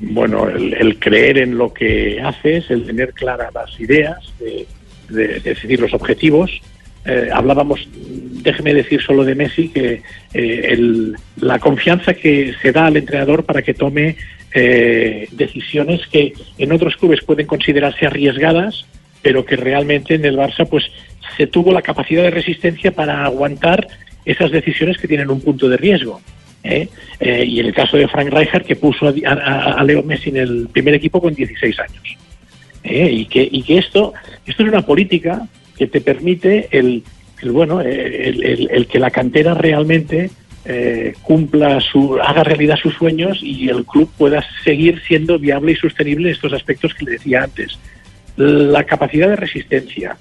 Bueno, 0.00 0.48
el, 0.48 0.98
creer 0.98 1.38
en 1.38 1.56
lo 1.56 1.72
que 1.72 2.20
haces, 2.20 2.70
el 2.70 2.84
tener 2.84 3.12
claras 3.12 3.54
las 3.54 3.78
ideas, 3.80 4.18
de, 4.38 4.66
decidir 5.40 5.80
los 5.80 5.94
objetivos. 5.94 6.50
Eh, 7.06 7.28
hablábamos, 7.32 7.86
déjeme 7.94 8.74
decir 8.74 9.02
solo 9.02 9.24
de 9.24 9.34
Messi, 9.34 9.68
que 9.68 10.02
la 11.36 11.58
confianza 11.58 12.14
que 12.14 12.54
se 12.60 12.72
da 12.72 12.86
al 12.86 12.96
entrenador 12.96 13.44
para 13.44 13.62
que 13.62 13.74
tome 13.74 14.16
decisiones 15.32 16.06
que 16.06 16.32
en 16.58 16.70
otros 16.70 16.96
clubes 16.96 17.24
pueden 17.24 17.46
considerarse 17.46 18.06
arriesgadas, 18.06 18.86
pero 19.20 19.44
que 19.44 19.56
realmente 19.56 20.14
en 20.14 20.24
el 20.24 20.36
Barça 20.36 20.68
pues 20.68 20.84
se 21.36 21.46
tuvo 21.46 21.72
la 21.72 21.82
capacidad 21.82 22.22
de 22.22 22.30
resistencia 22.30 22.92
para 22.92 23.24
aguantar 23.24 23.88
esas 24.24 24.50
decisiones 24.50 24.98
que 24.98 25.08
tienen 25.08 25.30
un 25.30 25.40
punto 25.40 25.68
de 25.68 25.76
riesgo. 25.76 26.20
¿Eh? 26.64 26.88
Eh, 27.20 27.44
y 27.46 27.60
en 27.60 27.66
el 27.66 27.74
caso 27.74 27.96
de 27.96 28.08
Frank 28.08 28.32
Rijkaard, 28.32 28.64
que 28.64 28.76
puso 28.76 29.06
a, 29.06 29.84
Leo 29.84 30.02
Messi 30.02 30.30
en 30.30 30.38
el 30.38 30.68
primer 30.72 30.94
equipo 30.94 31.20
con 31.20 31.34
16 31.34 31.78
años. 31.78 32.16
¿eh? 32.82 33.10
Y, 33.12 33.26
que, 33.26 33.48
y 33.50 33.62
que 33.62 33.78
esto, 33.78 34.14
esto 34.46 34.62
es 34.62 34.68
una 34.68 34.82
política 34.82 35.46
que 35.76 35.86
te 35.86 36.00
permite 36.00 36.68
el, 36.72 37.04
bueno, 37.44 37.80
el, 37.80 38.86
que 38.90 38.98
la 38.98 39.10
cantera 39.10 39.54
realmente 39.54 40.30
cumpla 41.22 41.78
su, 41.80 42.18
haga 42.18 42.42
realidad 42.42 42.76
sus 42.76 42.94
sueños 42.94 43.40
y 43.42 43.68
el 43.68 43.84
club 43.84 44.10
pueda 44.16 44.42
seguir 44.64 45.02
siendo 45.06 45.38
viable 45.38 45.72
y 45.72 45.76
sostenible 45.76 46.28
en 46.28 46.34
estos 46.34 46.54
aspectos 46.54 46.94
que 46.94 47.04
le 47.04 47.10
decía 47.12 47.42
antes 47.42 47.78
la 48.36 48.84
capacidad 48.84 49.28
de 49.28 49.36
resistencia, 49.36 50.16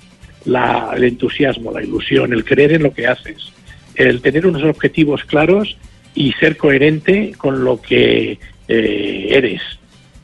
el 0.46 1.04
entusiasmo, 1.04 1.72
la 1.72 1.82
ilusión, 1.82 2.34
el 2.34 2.44
creer 2.44 2.74
en 2.74 2.84
lo 2.84 2.94
que 2.94 3.08
haces, 3.08 3.54
el 3.96 4.22
tener 4.22 4.46
unos 4.46 4.64
objetivos 4.64 5.24
claros 5.24 5.78
y 6.16 6.32
ser 6.34 6.58
coherente 6.58 7.34
con 7.38 7.64
lo 7.64 7.82
que 7.82 8.40
eh, 8.68 9.28
eres. 9.30 9.62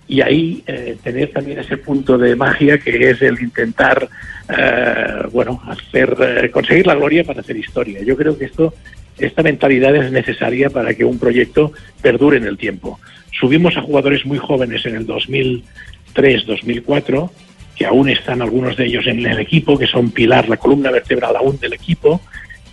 Y 0.07 0.21
ahí 0.21 0.63
eh, 0.65 0.97
tener 1.03 1.31
también 1.31 1.59
ese 1.59 1.77
punto 1.77 2.17
de 2.17 2.35
magia 2.35 2.79
que 2.79 3.11
es 3.11 3.21
el 3.21 3.39
intentar, 3.39 4.09
eh, 4.49 5.23
bueno, 5.31 5.61
hacer, 5.67 6.49
conseguir 6.51 6.87
la 6.87 6.95
gloria 6.95 7.23
para 7.23 7.41
hacer 7.41 7.57
historia. 7.57 8.01
Yo 8.01 8.17
creo 8.17 8.37
que 8.37 8.45
esto, 8.45 8.73
esta 9.19 9.43
mentalidad 9.43 9.95
es 9.95 10.11
necesaria 10.11 10.69
para 10.69 10.93
que 10.95 11.05
un 11.05 11.19
proyecto 11.19 11.73
perdure 12.01 12.37
en 12.37 12.45
el 12.45 12.57
tiempo. 12.57 12.99
Subimos 13.39 13.77
a 13.77 13.81
jugadores 13.81 14.25
muy 14.25 14.39
jóvenes 14.39 14.85
en 14.85 14.95
el 14.95 15.05
2003, 15.05 16.45
2004 16.45 17.31
que 17.79 17.85
aún 17.85 18.09
están 18.09 18.41
algunos 18.41 18.75
de 18.75 18.87
ellos 18.87 19.07
en 19.07 19.25
el 19.25 19.39
equipo, 19.39 19.79
que 19.79 19.87
son 19.87 20.11
pilar, 20.11 20.49
la 20.49 20.57
columna 20.57 20.91
vertebral 20.91 21.33
aún 21.37 21.57
del 21.59 21.71
equipo, 21.71 22.19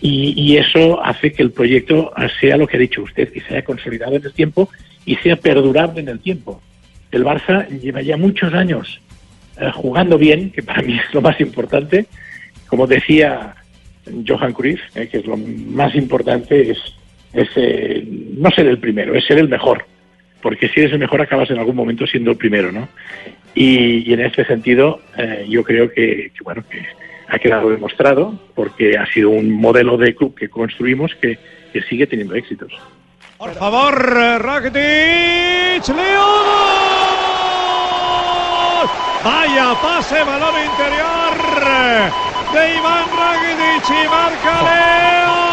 y, 0.00 0.57
eso 0.57 1.05
hace 1.05 1.33
que 1.33 1.43
el 1.43 1.50
proyecto 1.50 2.12
sea 2.41 2.57
lo 2.57 2.67
que 2.67 2.76
ha 2.76 2.81
dicho 2.81 3.03
usted, 3.03 3.33
que 3.33 3.41
sea 3.41 3.62
consolidado 3.62 4.17
en 4.17 4.25
el 4.25 4.33
tiempo 4.33 4.69
y 5.05 5.17
sea 5.17 5.37
perdurable 5.37 6.00
en 6.00 6.09
el 6.09 6.21
tiempo. 6.21 6.61
El 7.11 7.25
Barça 7.25 7.67
lleva 7.69 8.03
ya 8.03 8.17
muchos 8.17 8.53
años 8.55 9.00
eh, 9.59 9.71
jugando 9.75 10.19
bien, 10.19 10.50
que 10.50 10.62
para 10.62 10.83
mí 10.83 10.99
es 11.09 11.15
lo 11.15 11.21
más 11.21 11.41
importante. 11.41 12.07
Como 12.67 12.87
decía 12.87 13.55
Johan 14.26 14.53
Cruyff, 14.53 14.81
eh, 14.95 15.09
que 15.09 15.19
es 15.19 15.26
lo 15.26 15.37
más 15.37 15.95
importante 15.95 16.71
es, 16.71 16.79
eh, 17.57 18.05
no 18.37 18.50
ser 18.50 18.67
el 18.67 18.79
primero, 18.79 19.15
es 19.15 19.25
ser 19.25 19.38
el 19.38 19.49
mejor 19.49 19.85
porque 20.47 20.69
si 20.69 20.79
eres 20.79 20.93
el 20.93 21.00
mejor 21.00 21.21
acabas 21.21 21.50
en 21.50 21.59
algún 21.59 21.75
momento 21.75 22.07
siendo 22.07 22.31
el 22.31 22.37
primero, 22.37 22.71
¿no? 22.71 22.88
Y, 23.53 24.12
en 24.12 24.21
este 24.21 24.45
sentido 24.45 25.00
eh, 25.19 25.45
yo 25.49 25.65
creo 25.65 25.91
que, 25.91 26.31
bueno, 26.45 26.62
que 26.71 26.83
ha 27.28 27.38
quedado 27.38 27.71
demostrado 27.71 28.38
porque 28.54 28.97
ha 28.97 29.06
sido 29.06 29.30
un 29.30 29.52
modelo 29.52 29.97
de 29.97 30.14
club 30.14 30.35
que 30.35 30.49
construimos 30.49 31.14
que, 31.16 31.38
sigue 31.90 32.06
teniendo 32.06 32.35
éxitos. 32.35 32.73
Por 33.37 33.52
favor, 33.52 33.95
Rakitic, 33.95 35.88
Leo. 35.95 36.26
Vaya 39.23 39.75
pase, 39.83 40.25
balón 40.25 40.54
interior 40.64 41.16
de 42.54 42.76
Iván 42.76 43.04
Rakitic 43.18 43.90
y 43.90 44.09
marca 44.09 44.62
Leo. 44.62 45.46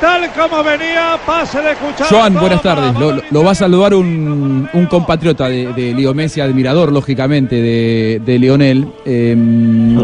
Tal 0.00 0.30
como 0.32 0.62
venía, 0.62 1.18
pase 1.26 1.58
de 1.60 1.74
Cuchara. 1.74 2.06
Joan, 2.08 2.34
buenas 2.34 2.62
tardes. 2.62 2.94
Lo, 3.00 3.10
lo- 3.16 3.22
lo 3.32 3.42
va 3.42 3.50
a 3.50 3.54
saludar 3.56 3.94
un, 3.94 4.68
un 4.72 4.86
compatriota 4.86 5.48
de, 5.48 5.72
de 5.72 5.92
Leo 5.92 6.14
Messi, 6.14 6.40
admirador, 6.40 6.92
lógicamente, 6.92 7.56
de, 7.56 8.22
de 8.24 8.38
Lionel. 8.38 8.86
Eh, 9.04 9.36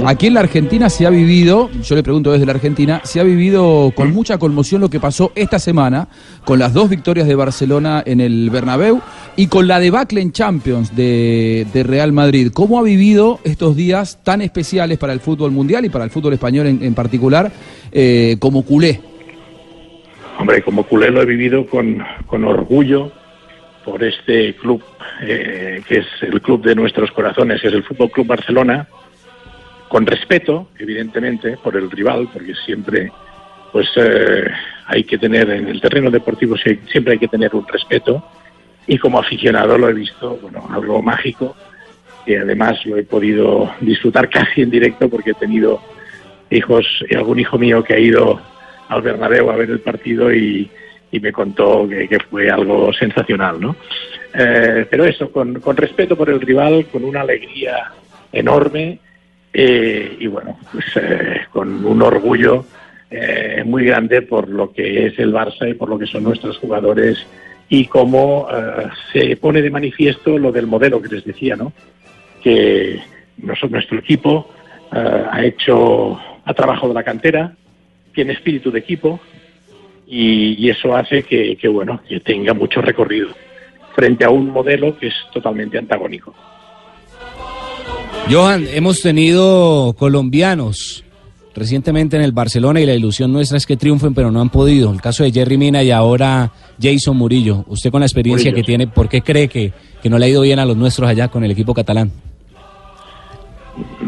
aquí 0.05 0.27
en 0.27 0.35
la 0.35 0.41
Argentina 0.41 0.91
se 0.91 1.07
ha 1.07 1.11
vivido, 1.11 1.71
yo 1.83 1.95
le 1.95 2.03
pregunto 2.03 2.33
desde 2.33 2.45
la 2.45 2.53
Argentina, 2.53 3.03
se 3.05 3.21
ha 3.21 3.23
vivido 3.23 3.93
con 3.95 4.13
mucha 4.13 4.37
conmoción 4.37 4.81
lo 4.81 4.91
que 4.91 4.99
pasó 4.99 5.31
esta 5.37 5.61
semana 5.61 6.09
con 6.45 6.59
las 6.59 6.73
dos 6.75 6.91
victorias 6.91 7.29
de 7.29 7.37
Barcelona 7.37 8.03
en 8.05 8.21
el 8.21 8.51
Bernabéu 8.51 9.01
y 9.37 9.47
con 9.47 9.69
la 9.69 9.79
debacle 9.79 10.21
en 10.21 10.33
Champions 10.33 10.97
de, 10.97 11.69
de 11.73 11.83
Real 11.85 12.11
Madrid. 12.13 12.51
¿Cómo 12.53 12.81
ha 12.81 12.83
vivido 12.83 13.39
estos 13.45 13.77
días 13.77 14.19
tan 14.25 14.43
especiales 14.43 14.99
para 14.99 15.13
el 15.13 15.21
fútbol 15.21 15.53
mundial 15.53 15.85
y 15.85 15.89
para 15.89 16.05
el 16.05 16.11
fútbol 16.11 16.33
español 16.33 16.67
en, 16.67 16.83
en 16.83 16.95
particular 16.95 17.53
eh, 17.93 18.37
como 18.41 18.63
culé? 18.63 19.14
Hombre, 20.39 20.63
como 20.63 20.85
culé 20.85 21.11
lo 21.11 21.23
he 21.23 21.27
vivido 21.27 21.67
con, 21.67 22.05
con 22.27 22.45
orgullo 22.45 23.13
por 23.85 24.03
este 24.03 24.55
club, 24.55 24.83
eh, 25.21 25.83
que 25.87 25.99
es 25.99 26.07
el 26.23 26.41
club 26.41 26.63
de 26.63 26.75
nuestros 26.75 27.11
corazones, 27.13 27.61
que 27.61 27.69
es 27.69 27.75
el 27.75 27.85
Fútbol 27.85 28.11
Club 28.11 28.27
Barcelona, 28.27 28.89
con 29.89 30.07
respeto, 30.07 30.69
evidentemente, 30.79 31.57
por 31.59 31.77
el 31.77 31.91
rival, 31.91 32.29
porque 32.33 32.55
siempre 32.65 33.13
pues 33.71 33.89
eh, 33.97 34.45
hay 34.87 35.03
que 35.03 35.19
tener 35.19 35.51
en 35.51 35.67
el 35.67 35.81
terreno 35.81 36.09
deportivo 36.09 36.57
siempre 36.57 37.15
hay 37.15 37.19
que 37.19 37.29
tener 37.29 37.55
un 37.55 37.67
respeto. 37.67 38.25
Y 38.87 38.99
como 38.99 39.19
aficionado 39.19 39.77
lo 39.77 39.89
he 39.89 39.95
visto, 39.95 40.39
bueno, 40.41 40.67
algo 40.71 41.03
mágico 41.03 41.57
que 42.25 42.39
además 42.39 42.85
lo 42.87 42.97
he 42.97 43.03
podido 43.03 43.71
disfrutar 43.81 44.29
casi 44.31 44.63
en 44.63 44.71
directo 44.71 45.09
porque 45.09 45.31
he 45.31 45.35
tenido 45.35 45.81
hijos 46.51 46.87
y 47.09 47.15
algún 47.15 47.41
hijo 47.41 47.59
mío 47.59 47.83
que 47.83 47.95
ha 47.95 47.99
ido 47.99 48.41
al 48.89 49.03
Bernabéu 49.03 49.51
a 49.51 49.57
ver 49.57 49.71
el 49.71 49.81
partido 49.81 50.33
y, 50.33 50.71
me 51.13 51.31
contó 51.31 51.89
que, 51.89 52.19
fue 52.29 52.51
algo 52.51 52.93
sensacional, 52.93 53.61
¿no? 53.61 53.77
Eh, 54.35 54.85
pero 54.91 55.05
eso, 55.05 55.31
con, 55.31 55.61
con 55.61 55.77
respeto 55.77 56.17
por 56.17 56.29
el 56.29 56.41
rival, 56.41 56.87
con 56.91 57.05
una 57.05 57.21
alegría 57.21 57.93
enorme 58.33 58.99
eh, 59.57 60.17
y 60.19 60.27
bueno, 60.27 60.59
pues 60.73 60.85
eh, 60.97 61.43
con 61.53 61.85
un 61.87 62.03
orgullo 62.03 62.67
eh, 63.09 63.63
muy 63.65 63.85
grande 63.85 64.23
por 64.23 64.49
lo 64.49 64.73
que 64.73 65.07
es 65.07 65.19
el 65.21 65.33
Barça 65.33 65.71
y 65.71 65.75
por 65.75 65.89
lo 65.89 65.97
que 65.97 66.07
son 66.07 66.25
nuestros 66.25 66.59
jugadores 66.59 67.25
y 67.69 67.87
cómo 67.87 68.49
eh, 68.53 68.89
se 69.13 69.37
pone 69.37 69.63
de 69.63 69.71
manifiesto 69.71 70.37
lo 70.39 70.51
del 70.51 70.67
modelo 70.67 71.01
que 71.01 71.15
les 71.15 71.25
decía, 71.25 71.55
¿no? 71.55 71.73
Que 72.43 73.01
nosotros, 73.39 73.71
nuestro 73.71 73.99
equipo 73.99 74.51
ha 74.91 75.43
hecho, 75.43 76.21
ha 76.45 76.55
trabajado 76.55 76.95
la 76.95 77.03
cantera, 77.03 77.53
tiene 78.15 78.33
espíritu 78.33 78.71
de 78.71 78.79
equipo 78.79 79.21
y, 80.07 80.55
y 80.65 80.71
eso 80.71 80.97
hace 80.97 81.23
que, 81.23 81.57
que, 81.57 81.69
bueno, 81.69 82.01
que 82.09 82.21
tenga 82.21 82.55
mucho 82.55 82.81
recorrido 82.81 83.29
frente 83.95 84.25
a 84.25 84.31
un 84.31 84.51
modelo 84.51 84.97
que 84.99 85.09
es 85.09 85.15
totalmente 85.33 85.79
antagónico. 85.79 86.35
Johan, 88.31 88.67
hemos 88.73 89.01
tenido 89.01 89.95
colombianos 89.99 91.05
recientemente 91.55 92.17
en 92.17 92.23
el 92.23 92.33
Barcelona 92.33 92.81
y 92.81 92.87
la 92.87 92.95
ilusión 92.95 93.33
nuestra 93.33 93.59
es 93.59 93.67
que 93.67 93.77
triunfen, 93.77 94.15
pero 94.15 94.31
no 94.31 94.41
han 94.41 94.51
podido. 94.51 94.91
El 94.91 95.01
caso 95.01 95.25
de 95.25 95.31
Jerry 95.31 95.57
Mina 95.57 95.83
y 95.83 95.91
ahora 95.91 96.51
Jason 96.81 97.17
Murillo. 97.17 97.65
Usted 97.69 97.91
con 97.91 98.01
la 98.01 98.07
experiencia 98.07 98.51
Murillo. 98.51 98.65
que 98.65 98.67
tiene, 98.67 98.87
¿por 98.89 99.09
qué 99.09 99.21
cree 99.21 99.49
que, 99.49 99.73
que 100.03 100.11
no 100.11 100.19
le 100.19 100.27
ha 100.27 100.29
ido 100.29 100.43
bien 100.43 100.59
a 100.59 100.67
los 100.67 100.77
nuestros 100.77 101.09
allá 101.09 101.29
con 101.29 101.45
el 101.45 101.51
equipo 101.51 101.75
catalán? 101.75 102.11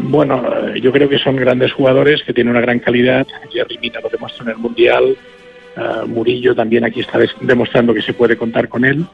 Bueno, 0.03 0.43
eh, 0.45 0.79
yo 0.79 0.91
creo 0.91 1.09
que 1.09 1.17
son 1.17 1.35
grandes 1.35 1.73
jugadores 1.73 2.23
que 2.23 2.33
tienen 2.33 2.51
una 2.51 2.61
gran 2.61 2.79
calidad. 2.79 3.25
Jerry 3.51 3.77
Mina 3.79 3.99
lo 3.99 4.09
demuestra 4.09 4.43
en 4.43 4.49
el 4.51 4.57
Mundial. 4.57 5.17
eh, 5.75 5.81
Murillo 6.07 6.55
también 6.55 6.83
aquí 6.85 7.01
está 7.01 7.19
demostrando 7.41 7.93
que 7.93 8.01
se 8.01 8.13
puede 8.13 8.37
contar 8.37 8.69
con 8.69 8.85
él. 8.85 9.05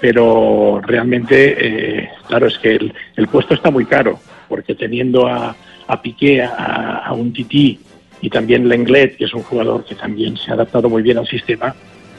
Pero 0.00 0.80
realmente, 0.82 1.56
eh, 1.58 2.10
claro, 2.26 2.46
es 2.46 2.58
que 2.58 2.74
el, 3.16 3.28
puesto 3.28 3.54
está 3.54 3.70
muy 3.70 3.86
caro, 3.86 4.18
porque 4.48 4.74
teniendo 4.74 5.26
a, 5.26 5.54
a 5.86 6.02
Piqué, 6.02 6.42
a, 6.42 7.02
a 7.06 7.12
un 7.12 7.32
Tití 7.32 7.78
y 8.20 8.28
también 8.28 8.68
Lenglet, 8.68 9.16
que 9.16 9.24
es 9.24 9.34
un 9.34 9.42
jugador 9.42 9.84
que 9.84 9.94
también 9.94 10.36
se 10.36 10.50
ha 10.50 10.54
adaptado 10.54 10.88
muy 10.88 11.02
bien 11.02 11.18
al 11.18 11.26
sistema, 11.26 11.74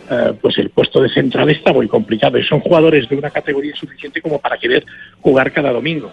eh, 0.10 0.34
pues 0.42 0.58
el 0.58 0.70
puesto 0.70 1.02
de 1.02 1.10
central 1.10 1.50
está 1.50 1.74
muy 1.74 1.88
complicado. 1.88 2.38
Y 2.38 2.44
son 2.44 2.60
jugadores 2.60 3.10
de 3.10 3.18
una 3.18 3.30
categoría 3.30 3.76
suficiente 3.76 4.22
como 4.22 4.40
para 4.40 4.58
querer 4.58 4.86
jugar 5.22 5.52
cada 5.52 5.72
domingo 5.72 6.12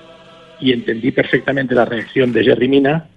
y 0.63 0.73
entendí 0.73 1.11
perfectamente 1.11 1.75
la 1.75 1.85
reacción 1.85 2.33
de 2.33 2.45
Jerry 2.45 2.69
Mina 2.69 3.09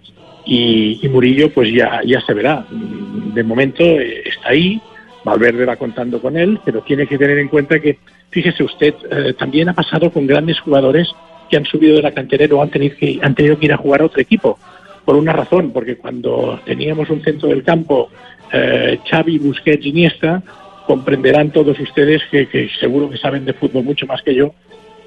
y, 0.45 0.99
Murillo 1.09 1.51
pues 1.51 1.71
ya, 1.71 2.01
ya 2.05 2.19
se 2.21 2.33
verá. 2.33 2.65
De 2.69 3.43
momento 3.43 3.83
eh, 3.83 4.23
está 4.25 4.49
ahí, 4.49 4.81
Valverde 5.23 5.65
va 5.65 5.75
contando 5.75 6.19
con 6.19 6.37
él, 6.37 6.59
pero 6.65 6.81
tiene 6.81 7.07
que 7.07 7.17
tener 7.17 7.37
en 7.37 7.47
cuenta 7.47 7.79
que, 7.79 7.99
fíjese 8.31 8.63
usted, 8.63 8.95
eh, 9.11 9.33
también 9.33 9.69
ha 9.69 9.73
pasado 9.73 10.11
con 10.11 10.27
grandes 10.27 10.59
jugadores 10.59 11.11
que 11.49 11.57
han 11.57 11.65
subido 11.65 11.95
de 11.95 12.01
la 12.01 12.11
cantera 12.11 12.53
o 12.55 12.61
han 12.61 12.69
tenido, 12.69 12.95
que, 12.97 13.19
han 13.21 13.35
tenido 13.35 13.59
que 13.59 13.65
ir 13.65 13.73
a 13.73 13.77
jugar 13.77 14.01
a 14.01 14.05
otro 14.05 14.21
equipo. 14.21 14.57
Por 15.03 15.15
una 15.15 15.33
razón, 15.33 15.71
porque 15.71 15.97
cuando 15.97 16.59
teníamos 16.65 17.09
un 17.11 17.23
centro 17.23 17.49
del 17.49 17.63
campo, 17.63 18.09
eh, 18.51 18.99
Xavi, 19.07 19.37
Busquets, 19.37 19.85
Iniesta, 19.85 20.41
comprenderán 20.87 21.51
todos 21.51 21.79
ustedes 21.79 22.23
que, 22.31 22.47
que 22.47 22.69
seguro 22.79 23.09
que 23.09 23.17
saben 23.17 23.45
de 23.45 23.53
fútbol 23.53 23.83
mucho 23.83 24.07
más 24.07 24.21
que 24.23 24.33
yo, 24.33 24.53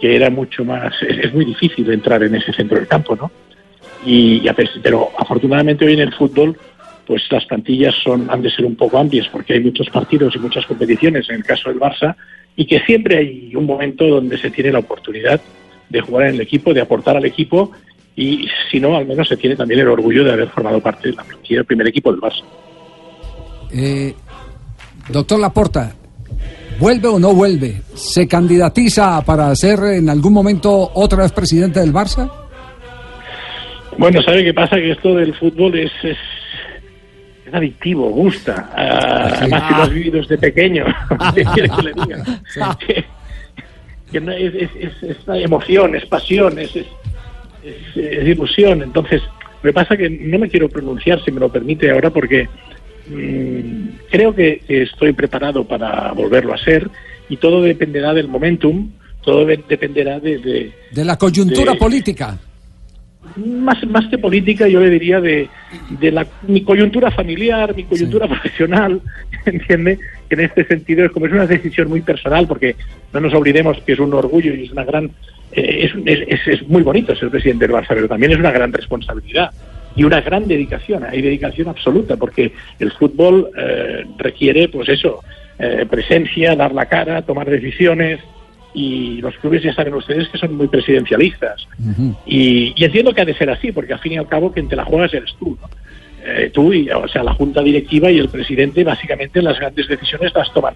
que 0.01 0.17
era 0.17 0.31
mucho 0.31 0.65
más, 0.65 0.95
es, 1.03 1.33
muy 1.33 1.45
difícil 1.45 1.91
entrar 1.93 2.23
en 2.23 2.35
ese 2.35 2.53
centro 2.53 2.79
del 2.79 2.89
campo, 2.89 3.17
¿no? 3.17 3.31
Y, 4.05 4.41
y 4.45 4.49
a 4.49 4.55
pero 4.83 5.11
afortunadamente 5.19 5.85
hoy 5.85 5.95
en 5.95 6.01
el 6.01 6.15
fútbol, 6.15 6.57
pues 7.07 7.23
las 7.31 7.45
plantillas 7.47 7.95
son, 8.05 8.31
han 8.31 8.43
de 8.43 8.51
ser 8.51 8.65
un 8.65 8.77
poco 8.77 8.99
amplias 8.99 9.29
porque 9.29 9.55
hay 9.55 9.61
muchos 9.61 9.89
partidos 9.91 10.37
y 10.37 10.39
muchas 10.39 10.67
competiciones, 10.67 11.29
en 11.31 11.37
el 11.37 11.45
caso 11.45 11.71
del 11.71 11.81
Barça, 11.81 12.15
y 12.55 12.67
que 12.67 12.81
siempre 12.81 13.17
hay 13.17 13.57
un 13.57 13.65
momento 13.65 14.07
donde 14.07 14.37
se 14.37 14.51
tiene 14.51 14.73
la 14.73 14.81
oportunidad 14.81 15.41
de 15.89 16.01
jugar 16.01 16.29
en 16.29 16.35
el 16.35 16.41
equipo, 16.43 16.75
de 16.75 16.81
aportar 16.81 17.17
al 17.17 17.25
equipo, 17.25 17.73
y 18.15 18.49
si 18.71 18.79
no, 18.79 18.97
al 18.97 19.07
menos 19.07 19.29
se 19.29 19.37
tiene 19.37 19.57
también 19.57 19.81
el 19.81 19.89
orgullo 19.89 20.25
de 20.25 20.33
haber 20.33 20.49
formado 20.49 20.81
parte 20.81 21.13
del 21.49 21.65
primer 21.65 21.87
equipo 21.87 22.11
del 22.11 22.21
Barça. 22.21 22.43
Eh, 23.73 24.15
doctor 25.09 25.39
Laporta, 25.39 25.95
¿vuelve 26.79 27.09
o 27.09 27.19
no 27.19 27.35
vuelve? 27.35 27.83
¿Se 27.95 28.27
candidatiza 28.27 29.23
para 29.25 29.55
ser 29.55 29.79
en 29.95 30.09
algún 30.09 30.33
momento 30.33 30.91
otra 30.95 31.23
vez 31.23 31.33
presidente 31.33 31.81
del 31.81 31.93
Barça? 31.93 32.31
Bueno, 33.99 34.23
¿sabe 34.23 34.45
qué 34.45 34.55
pasa? 34.55 34.77
Que 34.77 34.93
esto 34.93 35.15
del 35.15 35.35
fútbol 35.35 35.77
es, 35.77 35.91
es, 36.05 36.17
es 37.47 37.55
adictivo, 37.55 38.09
gusta. 38.11 38.71
Ah, 38.73 39.33
además, 39.39 39.65
si 39.67 39.75
lo 39.75 39.83
has 39.83 39.91
vivido 39.91 40.21
desde 40.21 40.39
pequeño, 40.39 40.85
¿qué 41.35 41.45
quiere 41.45 41.69
que 41.69 41.83
le 41.83 41.93
diga? 41.93 42.25
Que, 42.87 43.05
que 44.13 44.21
no 44.21 44.33
es, 44.33 44.55
es, 44.55 45.03
es, 45.03 45.17
emoción, 45.27 45.97
es 45.97 46.07
pasión, 46.07 46.59
es, 46.59 46.77
es, 46.77 46.87
ilusión. 47.97 48.83
Entonces, 48.83 49.21
que 49.63 49.73
pasa 49.73 49.97
que 49.97 50.09
no 50.09 50.39
me 50.39 50.49
quiero 50.49 50.69
pronunciar, 50.69 51.23
si 51.25 51.33
me 51.33 51.41
lo 51.41 51.51
permite 51.51 51.91
ahora, 51.91 52.11
porque 52.11 52.49
creo 54.11 54.35
que, 54.35 54.61
que 54.67 54.83
estoy 54.83 55.13
preparado 55.13 55.65
para 55.65 56.13
volverlo 56.13 56.55
a 56.55 56.59
ser 56.59 56.89
y 57.29 57.37
todo 57.37 57.63
dependerá 57.63 58.15
del 58.15 58.29
momentum, 58.29 58.91
todo 59.23 59.45
de- 59.47 59.63
dependerá 59.69 60.19
de- 60.21 60.39
de, 60.39 60.73
De 60.93 61.05
la 61.05 61.17
coyuntura 61.17 61.73
de- 61.73 61.79
política. 61.79 62.39
más, 63.37 63.87
más 63.87 64.07
que 64.09 64.19
política, 64.19 64.67
yo 64.69 64.81
le 64.81 64.89
diría 64.91 65.21
de, 65.21 65.49
de 65.91 66.11
la, 66.11 66.27
mi 66.47 66.63
coyuntura 66.63 67.11
familiar, 67.11 67.75
mi 67.77 67.85
coyuntura 67.85 68.27
profesional, 68.27 69.01
¿entiende? 69.47 69.99
Que 70.29 70.35
en 70.35 70.41
este 70.41 70.65
sentido 70.67 71.05
es 71.05 71.11
como 71.13 71.27
es 71.27 71.33
una 71.33 71.47
decisión 71.47 71.89
muy 71.89 72.01
personal, 72.01 72.47
porque 72.47 72.77
no 73.13 73.21
nos 73.21 73.35
olvidemos 73.35 73.79
que 73.85 73.93
es 73.93 73.99
un 73.99 74.15
orgullo 74.15 74.55
y 74.55 74.65
es 74.65 74.71
una 74.73 74.85
gran. 74.85 75.11
eh, 75.53 75.91
es, 75.91 75.93
es, 76.07 76.29
es- 76.29 76.61
es 76.61 76.69
muy 76.69 76.83
bonito 76.83 77.15
ser 77.15 77.29
presidente 77.31 77.67
del 77.67 77.77
Barça, 77.77 77.89
pero 77.91 78.09
también 78.09 78.33
es 78.33 78.39
una 78.39 78.51
gran 78.51 78.73
responsabilidad 78.73 79.51
y 79.99 80.05
una 80.05 80.21
gran 80.21 80.47
dedicación. 80.47 81.05
Hay 81.05 81.21
dedicación 81.21 81.69
absoluta, 81.69 82.17
porque 82.17 82.53
el 82.79 82.93
fútbol 82.93 83.51
eh, 83.59 84.07
requiere, 84.17 84.69
pues 84.69 84.89
eso, 84.89 85.21
eh, 85.59 85.85
presencia, 85.91 86.55
dar 86.55 86.73
la 86.73 86.87
cara, 86.87 87.23
tomar 87.23 87.51
decisiones. 87.51 88.21
Y 88.75 89.21
los 89.21 89.37
clubes 89.39 89.63
ya 89.63 89.75
saben 89.75 89.95
ustedes 89.95 90.29
que 90.29 90.39
son 90.39 90.55
muy 90.57 90.69
presidencialistas. 90.69 91.67
Y, 92.27 92.75
y 92.77 92.85
entiendo 92.85 93.13
que 93.13 93.23
ha 93.23 93.25
de 93.25 93.35
ser 93.35 93.51
así, 93.51 93.73
porque 93.73 93.93
al 93.93 93.99
fin 93.99 94.13
y 94.13 94.19
al 94.19 94.29
cabo 94.29 94.53
quien 94.53 94.69
te 94.69 94.77
la 94.77 94.85
juegas 94.85 95.13
eres 95.13 95.35
tú, 95.39 95.59
¿no? 95.61 95.69
Eh, 96.25 96.51
tú 96.53 96.73
y, 96.73 96.91
o 96.91 97.09
sea, 97.09 97.23
la 97.23 97.33
junta 97.33 97.63
directiva 97.63 98.11
y 98.11 98.19
el 98.19 98.29
presidente 98.29 98.85
básicamente 98.85 99.41
las 99.41 99.59
grandes 99.59 99.89
decisiones 99.89 100.33
las 100.35 100.53
toman, 100.53 100.75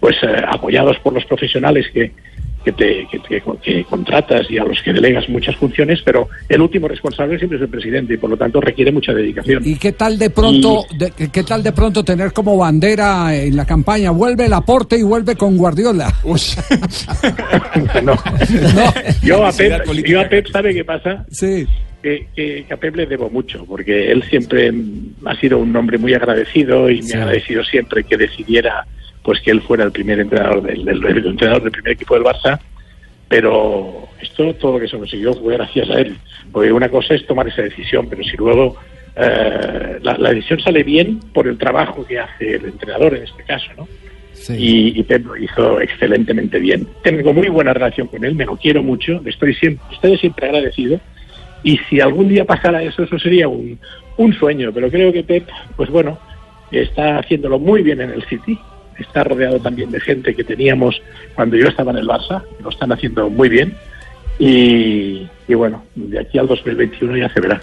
pues 0.00 0.16
eh, 0.22 0.42
apoyados 0.46 0.98
por 0.98 1.12
los 1.12 1.24
profesionales 1.26 1.86
que, 1.92 2.12
que 2.64 2.72
te 2.72 3.06
que, 3.10 3.18
te- 3.20 3.42
que 3.62 3.84
contratas 3.84 4.50
y 4.50 4.58
a 4.58 4.64
los 4.64 4.82
que 4.82 4.92
delegas 4.92 5.28
muchas 5.28 5.56
funciones, 5.56 6.00
pero 6.04 6.28
el 6.48 6.60
último 6.60 6.88
responsable 6.88 7.38
siempre 7.38 7.56
es 7.56 7.62
el 7.62 7.68
presidente 7.70 8.14
y 8.14 8.16
por 8.18 8.28
lo 8.30 8.36
tanto 8.36 8.60
requiere 8.60 8.92
mucha 8.92 9.12
dedicación. 9.14 9.62
¿Y 9.64 9.76
qué 9.76 9.92
tal 9.92 10.18
de 10.18 10.30
pronto, 10.30 10.84
de- 10.98 11.12
qué 11.30 11.42
tal 11.42 11.62
de 11.62 11.72
pronto 11.72 12.04
tener 12.04 12.32
como 12.32 12.56
bandera 12.58 13.34
en 13.34 13.56
la 13.56 13.64
campaña 13.64 14.10
vuelve 14.10 14.46
el 14.46 14.52
aporte 14.52 14.96
y 14.98 15.02
vuelve 15.02 15.36
con 15.36 15.56
Guardiola? 15.56 16.12
no. 18.02 18.14
Yo 19.22 19.46
a 19.46 19.52
Pep, 19.52 19.82
yo 20.06 20.20
a 20.20 20.28
Pep 20.28 20.46
sabe 20.48 20.74
qué 20.74 20.84
pasa. 20.84 21.24
Sí. 21.30 21.66
Que, 22.02 22.28
que- 22.34 22.64
que 22.66 22.74
a 22.74 22.76
Pep 22.78 22.96
le 22.96 23.06
debo 23.06 23.28
mucho, 23.28 23.64
porque 23.66 24.10
él 24.10 24.22
siempre 24.30 24.72
mm, 24.72 25.16
ha 25.26 25.34
sido 25.36 25.58
un 25.58 25.74
hombre 25.76 25.98
muy 25.98 26.14
agradecido 26.14 26.88
y 26.90 27.02
me 27.02 27.14
ha 27.14 27.22
agradecido 27.24 27.62
siempre 27.64 28.04
que 28.04 28.16
decidiera 28.16 28.86
pues 29.22 29.40
que 29.40 29.50
él 29.50 29.60
fuera 29.62 29.84
el 29.84 29.92
primer 29.92 30.20
entrenador 30.20 30.62
del, 30.62 30.84
del- 30.84 31.04
el 31.04 31.26
entrenador 31.26 31.62
del 31.62 31.72
primer 31.72 31.92
equipo 31.92 32.14
del 32.14 32.24
Barça. 32.24 32.58
Pero 33.28 34.08
esto, 34.20 34.54
todo 34.54 34.72
lo 34.74 34.80
que 34.80 34.88
se 34.88 34.98
consiguió 34.98 35.32
fue 35.34 35.54
gracias 35.54 35.88
a 35.90 36.00
él. 36.00 36.16
Porque 36.50 36.72
una 36.72 36.88
cosa 36.88 37.14
es 37.14 37.26
tomar 37.26 37.46
esa 37.46 37.62
decisión, 37.62 38.08
pero 38.08 38.24
si 38.24 38.36
luego 38.36 38.76
eh, 39.16 39.98
la, 40.02 40.16
la 40.18 40.30
decisión 40.30 40.60
sale 40.60 40.82
bien 40.82 41.20
por 41.32 41.46
el 41.46 41.56
trabajo 41.56 42.04
que 42.06 42.18
hace 42.18 42.56
el 42.56 42.64
entrenador 42.64 43.14
en 43.16 43.22
este 43.24 43.42
caso, 43.44 43.70
¿no? 43.76 43.86
Y, 44.58 44.98
y 44.98 45.02
Pep 45.04 45.26
lo 45.26 45.36
hizo 45.36 45.80
excelentemente 45.80 46.58
bien. 46.58 46.88
Tengo 47.04 47.32
muy 47.32 47.48
buena 47.48 47.72
relación 47.74 48.06
con 48.08 48.24
él, 48.24 48.34
me 48.34 48.46
lo 48.46 48.56
quiero 48.56 48.82
mucho, 48.82 49.20
le 49.22 49.30
estoy 49.30 49.54
siempre, 49.54 49.84
estoy 49.92 50.16
siempre 50.18 50.46
agradecido. 50.46 50.98
Y 51.62 51.76
si 51.90 52.00
algún 52.00 52.28
día 52.28 52.44
pasara 52.46 52.82
eso, 52.82 53.02
eso 53.02 53.18
sería 53.18 53.46
un, 53.48 53.78
un 54.16 54.32
sueño. 54.32 54.72
Pero 54.72 54.90
creo 54.90 55.12
que 55.12 55.22
Pep, 55.22 55.46
pues 55.76 55.90
bueno, 55.90 56.18
está 56.72 57.18
haciéndolo 57.18 57.58
muy 57.58 57.82
bien 57.82 58.00
en 58.00 58.10
el 58.10 58.24
City. 58.24 58.58
Está 59.00 59.24
rodeado 59.24 59.58
también 59.58 59.90
de 59.90 60.00
gente 60.00 60.34
que 60.34 60.44
teníamos 60.44 61.00
cuando 61.34 61.56
yo 61.56 61.66
estaba 61.66 61.90
en 61.92 61.98
el 61.98 62.06
Barça, 62.06 62.42
lo 62.62 62.70
están 62.70 62.92
haciendo 62.92 63.28
muy 63.30 63.48
bien. 63.48 63.74
Y, 64.38 65.28
y 65.48 65.54
bueno, 65.54 65.82
de 65.94 66.20
aquí 66.20 66.38
al 66.38 66.46
2021 66.46 67.16
ya 67.16 67.32
se 67.32 67.40
verá. 67.40 67.60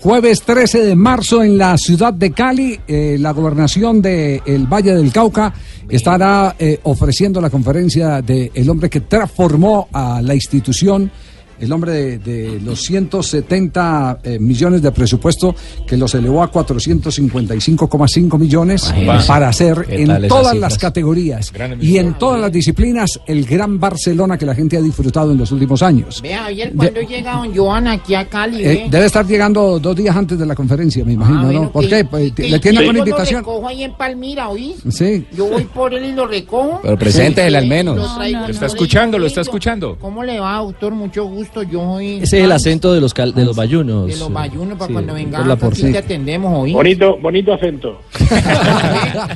Jueves 0.00 0.42
13 0.42 0.84
de 0.84 0.94
marzo 0.94 1.42
en 1.42 1.58
la 1.58 1.76
ciudad 1.76 2.12
de 2.12 2.30
Cali, 2.30 2.78
eh, 2.86 3.16
la 3.18 3.32
gobernación 3.32 4.00
del 4.00 4.66
Valle 4.72 4.94
del 4.94 5.10
Cauca 5.10 5.52
estará 5.88 6.54
eh, 6.56 6.78
ofreciendo 6.84 7.40
la 7.40 7.50
conferencia 7.50 8.22
de 8.22 8.52
el 8.54 8.70
hombre 8.70 8.88
que 8.88 9.00
transformó 9.00 9.88
a 9.92 10.22
la 10.22 10.36
institución, 10.36 11.10
el 11.60 11.72
hombre 11.72 11.92
de, 11.92 12.18
de 12.18 12.60
los 12.60 12.80
170 12.82 14.18
eh, 14.22 14.38
millones 14.38 14.82
de 14.82 14.92
presupuesto 14.92 15.54
que 15.86 15.96
los 15.96 16.14
elevó 16.14 16.42
a 16.42 16.50
455,5 16.52 18.38
millones 18.38 18.92
para 19.26 19.48
hacer 19.48 19.84
¿Qué 19.86 20.02
en 20.02 20.28
todas 20.28 20.56
las 20.56 20.78
categorías 20.78 21.52
y 21.80 21.98
en 21.98 22.14
todas 22.14 22.40
las 22.40 22.52
disciplinas 22.52 23.20
el 23.26 23.44
gran 23.44 23.78
Barcelona 23.78 24.36
que 24.38 24.46
la 24.46 24.54
gente 24.54 24.76
ha 24.76 24.80
disfrutado 24.82 25.32
en 25.32 25.38
los 25.38 25.50
últimos 25.52 25.82
años. 25.82 26.20
Vea, 26.22 26.44
Javier, 26.44 26.72
¿cuándo 26.74 27.00
llega 27.02 27.32
don 27.36 27.54
Joan 27.56 27.86
aquí 27.88 28.14
a 28.14 28.28
Cali? 28.28 28.64
Eh, 28.64 28.86
debe 28.90 29.06
estar 29.06 29.26
llegando 29.26 29.78
dos 29.78 29.96
días 29.96 30.16
antes 30.16 30.38
de 30.38 30.46
la 30.46 30.54
conferencia, 30.54 31.04
me 31.04 31.12
imagino, 31.12 31.40
Ah, 31.40 31.44
bueno, 31.44 31.62
¿no? 31.62 31.72
¿Por 31.72 31.84
que- 31.84 31.88
qué? 31.90 32.04
Pues, 32.04 32.32
que- 32.32 32.48
¿Le 32.48 32.58
tiene 32.58 32.78
alguna 32.78 32.98
yo 32.98 33.04
invitación? 33.04 33.42
lo 33.42 33.46
recojo 33.48 33.68
ahí 33.68 33.84
en 33.84 33.92
Palmira, 33.94 34.48
¿oís? 34.48 34.76
Sí. 34.90 35.26
Yo 35.36 35.46
voy 35.46 35.64
por 35.64 35.94
él 35.94 36.04
y 36.06 36.12
lo 36.12 36.26
recojo. 36.26 36.80
Pero 36.82 36.98
preséntesele 36.98 37.58
al 37.58 37.66
menos. 37.66 37.96
Lo 37.96 38.14
traigo 38.16 38.40
Lo 38.40 38.46
está 38.48 38.66
escuchando, 38.66 39.18
lo 39.18 39.26
está 39.26 39.40
escuchando. 39.42 39.96
¿Cómo 40.00 40.22
le 40.24 40.40
va, 40.40 40.56
doctor? 40.58 40.94
Mucho 40.94 41.24
gusto. 41.24 41.47
Yo. 41.70 41.98
Ese 42.00 42.38
es 42.38 42.44
el 42.44 42.52
acento 42.52 42.92
de 42.92 43.00
los, 43.00 43.14
cal- 43.14 43.34
de 43.34 43.44
los 43.44 43.56
bayunos. 43.56 44.06
De 44.06 44.16
los 44.16 44.32
bayunos, 44.32 44.76
para 44.78 44.86
Sí, 44.88 44.92
cuando 44.92 45.14
venga 45.14 45.38
por 45.38 45.46
la 45.48 45.56
te 45.92 45.98
atendemos, 45.98 46.62
¿oís? 46.62 46.74
Bonito, 46.74 47.18
bonito 47.20 47.52
acento. 47.52 48.00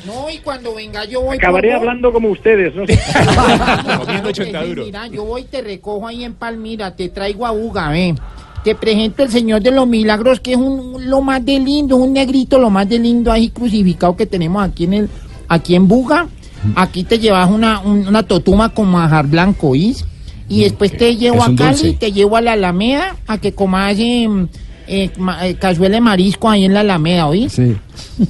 No, 0.06 0.28
y 0.30 0.38
cuando 0.38 0.74
venga 0.74 1.04
yo 1.04 1.22
voy... 1.22 1.36
Acabaré 1.36 1.68
por 1.70 1.78
hablando 1.78 2.12
como 2.12 2.30
ustedes, 2.30 2.74
¿no? 2.74 2.84
Mira, 4.84 5.06
yo 5.08 5.24
voy 5.24 5.42
y 5.42 5.44
te 5.44 5.62
recojo 5.62 6.06
ahí 6.06 6.24
en 6.24 6.34
Palmira, 6.34 6.94
te 6.94 7.08
traigo 7.08 7.46
a 7.46 7.52
Uga, 7.52 7.90
ve. 7.90 8.14
Te 8.64 8.74
presento 8.76 9.24
el 9.24 9.30
Señor 9.30 9.60
de 9.60 9.72
los 9.72 9.86
Milagros, 9.88 10.38
que 10.40 10.52
es 10.52 10.56
un, 10.58 11.08
lo 11.10 11.20
más 11.20 11.44
de 11.44 11.58
lindo, 11.58 11.96
un 11.96 12.12
negrito, 12.12 12.58
lo 12.60 12.70
más 12.70 12.88
de 12.88 12.98
lindo 12.98 13.32
ahí 13.32 13.48
crucificado 13.50 14.16
que 14.16 14.26
tenemos 14.26 14.62
aquí 14.62 14.84
en 14.84 14.94
el, 14.94 15.08
aquí 15.48 15.74
en 15.74 15.88
Buga. 15.88 16.28
Aquí 16.76 17.02
te 17.02 17.18
llevas 17.18 17.50
una, 17.50 17.80
un- 17.80 18.06
una 18.06 18.22
totuma 18.22 18.68
con 18.72 18.88
majar 18.88 19.26
blanco, 19.26 19.70
¿oís? 19.70 20.04
Y 20.48 20.62
después 20.64 20.96
te 20.96 21.16
llevo 21.16 21.42
a 21.42 21.46
Cali, 21.56 21.92
te 21.94 22.12
llevo 22.12 22.36
a 22.36 22.40
la 22.40 22.52
Alameda 22.52 23.16
a 23.26 23.38
que 23.38 23.52
comas 23.52 23.96
eh, 23.98 24.28
eh, 24.88 25.10
ma- 25.18 25.46
eh, 25.46 25.54
cazuela 25.54 25.94
de 25.94 26.00
marisco 26.00 26.50
ahí 26.50 26.64
en 26.64 26.74
la 26.74 26.80
Alameda, 26.80 27.26
¿oís? 27.28 27.52
Sí. 27.52 27.76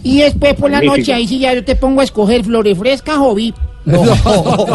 Y 0.03 0.18
después 0.20 0.55
por 0.55 0.70
la 0.70 0.81
noche, 0.98 1.12
ahí 1.14 1.27
sí 1.27 1.38
ya 1.38 1.55
yo 1.55 1.64
te 1.64 1.75
pongo 1.77 2.01
a 2.01 2.05
escoger 2.05 2.44
flores 2.44 2.79
frescas 2.79 3.16
o 3.18 3.35
VIP. 3.35 3.57
No, 3.85 4.05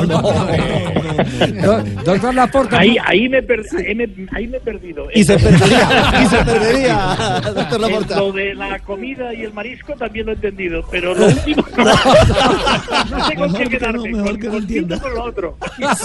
no. 0.06 0.22
Do- 0.22 1.84
Doctor 2.06 2.34
Laporta, 2.34 2.80
Ahí, 2.80 2.96
ahí, 3.04 3.28
me 3.30 3.42
per- 3.42 3.64
ahí, 3.78 3.96
me, 3.96 4.10
ahí 4.34 4.48
me 4.48 4.58
he 4.58 4.60
perdido. 4.60 5.08
Y 5.14 5.24
se 5.24 5.38
perdería, 5.40 6.22
y 6.24 6.28
se 6.28 6.38
perdería, 6.46 7.16
doctor 7.56 7.80
Laporta. 7.80 8.18
Lo 8.20 8.32
de 8.32 8.54
la 8.56 8.80
comida 8.80 9.34
y 9.34 9.44
el 9.44 9.54
marisco 9.54 9.94
también 9.94 10.26
lo 10.26 10.32
he 10.34 10.36
entendido, 10.36 10.84
pero 10.92 11.14
lo 11.16 11.26
último 11.28 11.64
no, 11.78 11.84
no 11.86 13.26
sé 13.28 13.36
con 13.36 13.54
qué 13.54 13.66
quedarme, 13.70 14.12
con, 14.12 14.22
con 14.40 14.56
uno 14.56 14.96
o 14.96 15.00
con 15.00 15.14
lo 15.14 15.24
otro. 15.24 15.58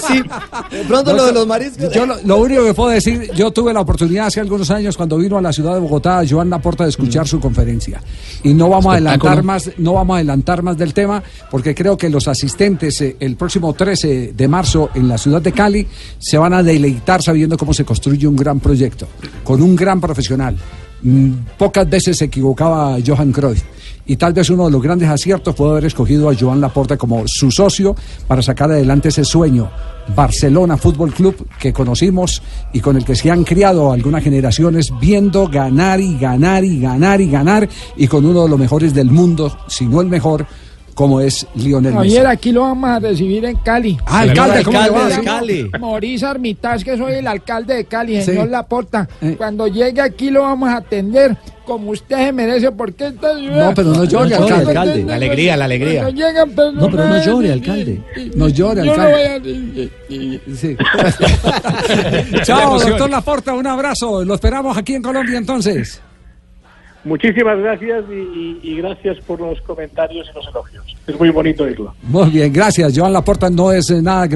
Sí, 0.08 0.22
pronto 0.88 1.12
lo 1.12 1.26
de 1.26 1.32
los 1.32 1.46
mariscos. 1.46 1.92
yo 1.92 2.06
lo, 2.06 2.16
lo 2.24 2.36
único 2.38 2.64
que 2.64 2.74
puedo 2.74 2.90
decir, 2.90 3.30
yo 3.34 3.50
tuve 3.50 3.72
la 3.72 3.80
oportunidad 3.80 4.26
hace 4.26 4.40
algunos 4.40 4.70
años 4.70 4.96
cuando 4.96 5.18
vino 5.18 5.36
a 5.38 5.42
la 5.42 5.52
ciudad 5.52 5.74
de 5.74 5.80
Bogotá, 5.80 6.22
Joan 6.28 6.50
Laporta, 6.50 6.84
de 6.84 6.90
escuchar 6.90 7.26
su 7.26 7.40
conferencia. 7.40 8.00
Y 8.42 8.54
no 8.54 8.68
vamos 8.68 8.86
a 8.86 8.92
adelantar 8.92 9.42
más, 9.42 9.70
no 9.78 9.94
vamos 9.94 10.14
a 10.14 10.16
adelantar 10.18 10.62
más 10.62 10.78
del 10.78 10.94
tema, 10.94 11.22
porque 11.50 11.74
creo 11.74 11.96
que 11.96 12.08
los 12.08 12.28
asistentes 12.28 12.91
el 13.00 13.36
próximo 13.36 13.72
13 13.72 14.32
de 14.34 14.48
marzo 14.48 14.90
en 14.94 15.08
la 15.08 15.18
ciudad 15.18 15.40
de 15.40 15.52
Cali 15.52 15.86
se 16.18 16.38
van 16.38 16.52
a 16.52 16.62
deleitar 16.62 17.22
sabiendo 17.22 17.56
cómo 17.56 17.72
se 17.72 17.84
construye 17.84 18.26
un 18.26 18.36
gran 18.36 18.60
proyecto, 18.60 19.08
con 19.44 19.62
un 19.62 19.74
gran 19.74 20.00
profesional. 20.00 20.56
Mm, 21.02 21.30
Pocas 21.58 21.88
veces 21.88 22.18
se 22.18 22.26
equivocaba 22.26 22.96
Johan 23.04 23.32
Cruyff. 23.32 23.62
Y 24.04 24.16
tal 24.16 24.32
vez 24.32 24.50
uno 24.50 24.64
de 24.64 24.72
los 24.72 24.82
grandes 24.82 25.08
aciertos 25.08 25.54
fue 25.54 25.70
haber 25.70 25.84
escogido 25.84 26.28
a 26.28 26.34
Joan 26.34 26.60
Laporta 26.60 26.96
como 26.96 27.22
su 27.26 27.52
socio 27.52 27.94
para 28.26 28.42
sacar 28.42 28.70
adelante 28.70 29.08
ese 29.08 29.24
sueño. 29.24 29.70
Barcelona 30.16 30.76
Fútbol 30.76 31.14
Club 31.14 31.46
que 31.60 31.72
conocimos 31.72 32.42
y 32.72 32.80
con 32.80 32.96
el 32.96 33.04
que 33.04 33.14
se 33.14 33.30
han 33.30 33.44
criado 33.44 33.92
algunas 33.92 34.24
generaciones 34.24 34.92
viendo 35.00 35.46
ganar 35.46 36.00
y 36.00 36.18
ganar 36.18 36.64
y 36.64 36.80
ganar 36.80 37.20
y 37.20 37.30
ganar 37.30 37.68
y 37.96 38.08
con 38.08 38.26
uno 38.26 38.42
de 38.42 38.48
los 38.48 38.58
mejores 38.58 38.92
del 38.92 39.10
mundo, 39.10 39.56
si 39.68 39.86
no 39.86 40.00
el 40.00 40.08
mejor, 40.08 40.46
como 40.94 41.20
es 41.20 41.46
Lionel 41.54 41.94
Messi. 41.94 42.08
Ayer 42.16 42.26
aquí 42.26 42.52
lo 42.52 42.62
vamos 42.62 42.90
a 42.90 42.98
recibir 42.98 43.44
en 43.44 43.56
Cali. 43.56 43.96
Ah, 44.06 44.20
alcalde, 44.20 44.62
¿cómo 44.62 44.78
alcalde 44.78 45.00
va? 45.14 45.16
de. 45.18 45.24
Cali. 45.24 45.70
Maurice 45.80 46.26
Armitage, 46.26 46.84
que 46.84 46.96
soy 46.96 47.14
el 47.14 47.26
alcalde 47.26 47.74
de 47.74 47.84
Cali, 47.86 48.16
Sí. 48.16 48.22
señor 48.22 48.48
Laporta. 48.48 49.08
Eh. 49.20 49.34
Cuando 49.36 49.66
llegue 49.68 50.00
aquí 50.00 50.30
lo 50.30 50.42
vamos 50.42 50.68
a 50.68 50.76
atender 50.76 51.36
como 51.64 51.92
usted 51.92 52.16
se 52.16 52.32
merece, 52.32 52.72
porque 52.72 53.06
esta 53.06 53.38
ciudad... 53.38 53.68
No, 53.68 53.74
pero 53.74 53.92
no 53.94 54.04
llore, 54.04 54.30
Cuando 54.36 54.54
alcalde. 54.54 54.68
alcalde. 54.80 55.04
La 55.04 55.14
alegría, 55.14 55.56
la 55.56 55.64
alegría. 55.64 56.02
Cuando 56.02 56.20
llegan 56.26 56.50
personas- 56.50 56.82
No, 56.82 56.90
pero 56.90 57.04
no 57.08 57.24
llore, 57.24 57.52
alcalde. 57.52 58.02
No 58.34 58.48
llore, 58.48 58.84
Yo 58.84 58.96
no 58.96 59.02
alcalde. 59.02 59.40
voy 60.08 60.40
a... 60.50 60.56
Sí. 60.56 60.76
Chao, 62.44 62.78
doctor 62.80 63.08
Laporta, 63.10 63.54
un 63.54 63.66
abrazo. 63.66 64.24
Lo 64.24 64.34
esperamos 64.34 64.76
aquí 64.76 64.94
en 64.94 65.02
Colombia 65.02 65.38
entonces. 65.38 66.00
Muchísimas 67.04 67.58
gracias 67.58 68.04
y, 68.10 68.58
y- 68.62 68.76
gracias 68.76 69.18
por 69.26 69.40
los 69.40 69.60
comentarios 69.62 70.28
y 70.30 70.34
los 70.36 70.46
elogios. 70.48 70.84
Es 71.06 71.18
muy 71.18 71.30
bonito 71.30 71.64
oírlo. 71.64 71.92
Muy 72.02 72.30
bien, 72.30 72.52
gracias. 72.52 72.92
Joan 72.96 73.12
Laporta 73.12 73.50
no 73.50 73.72
es 73.72 73.90
eh, 73.90 74.00
nada 74.00 74.28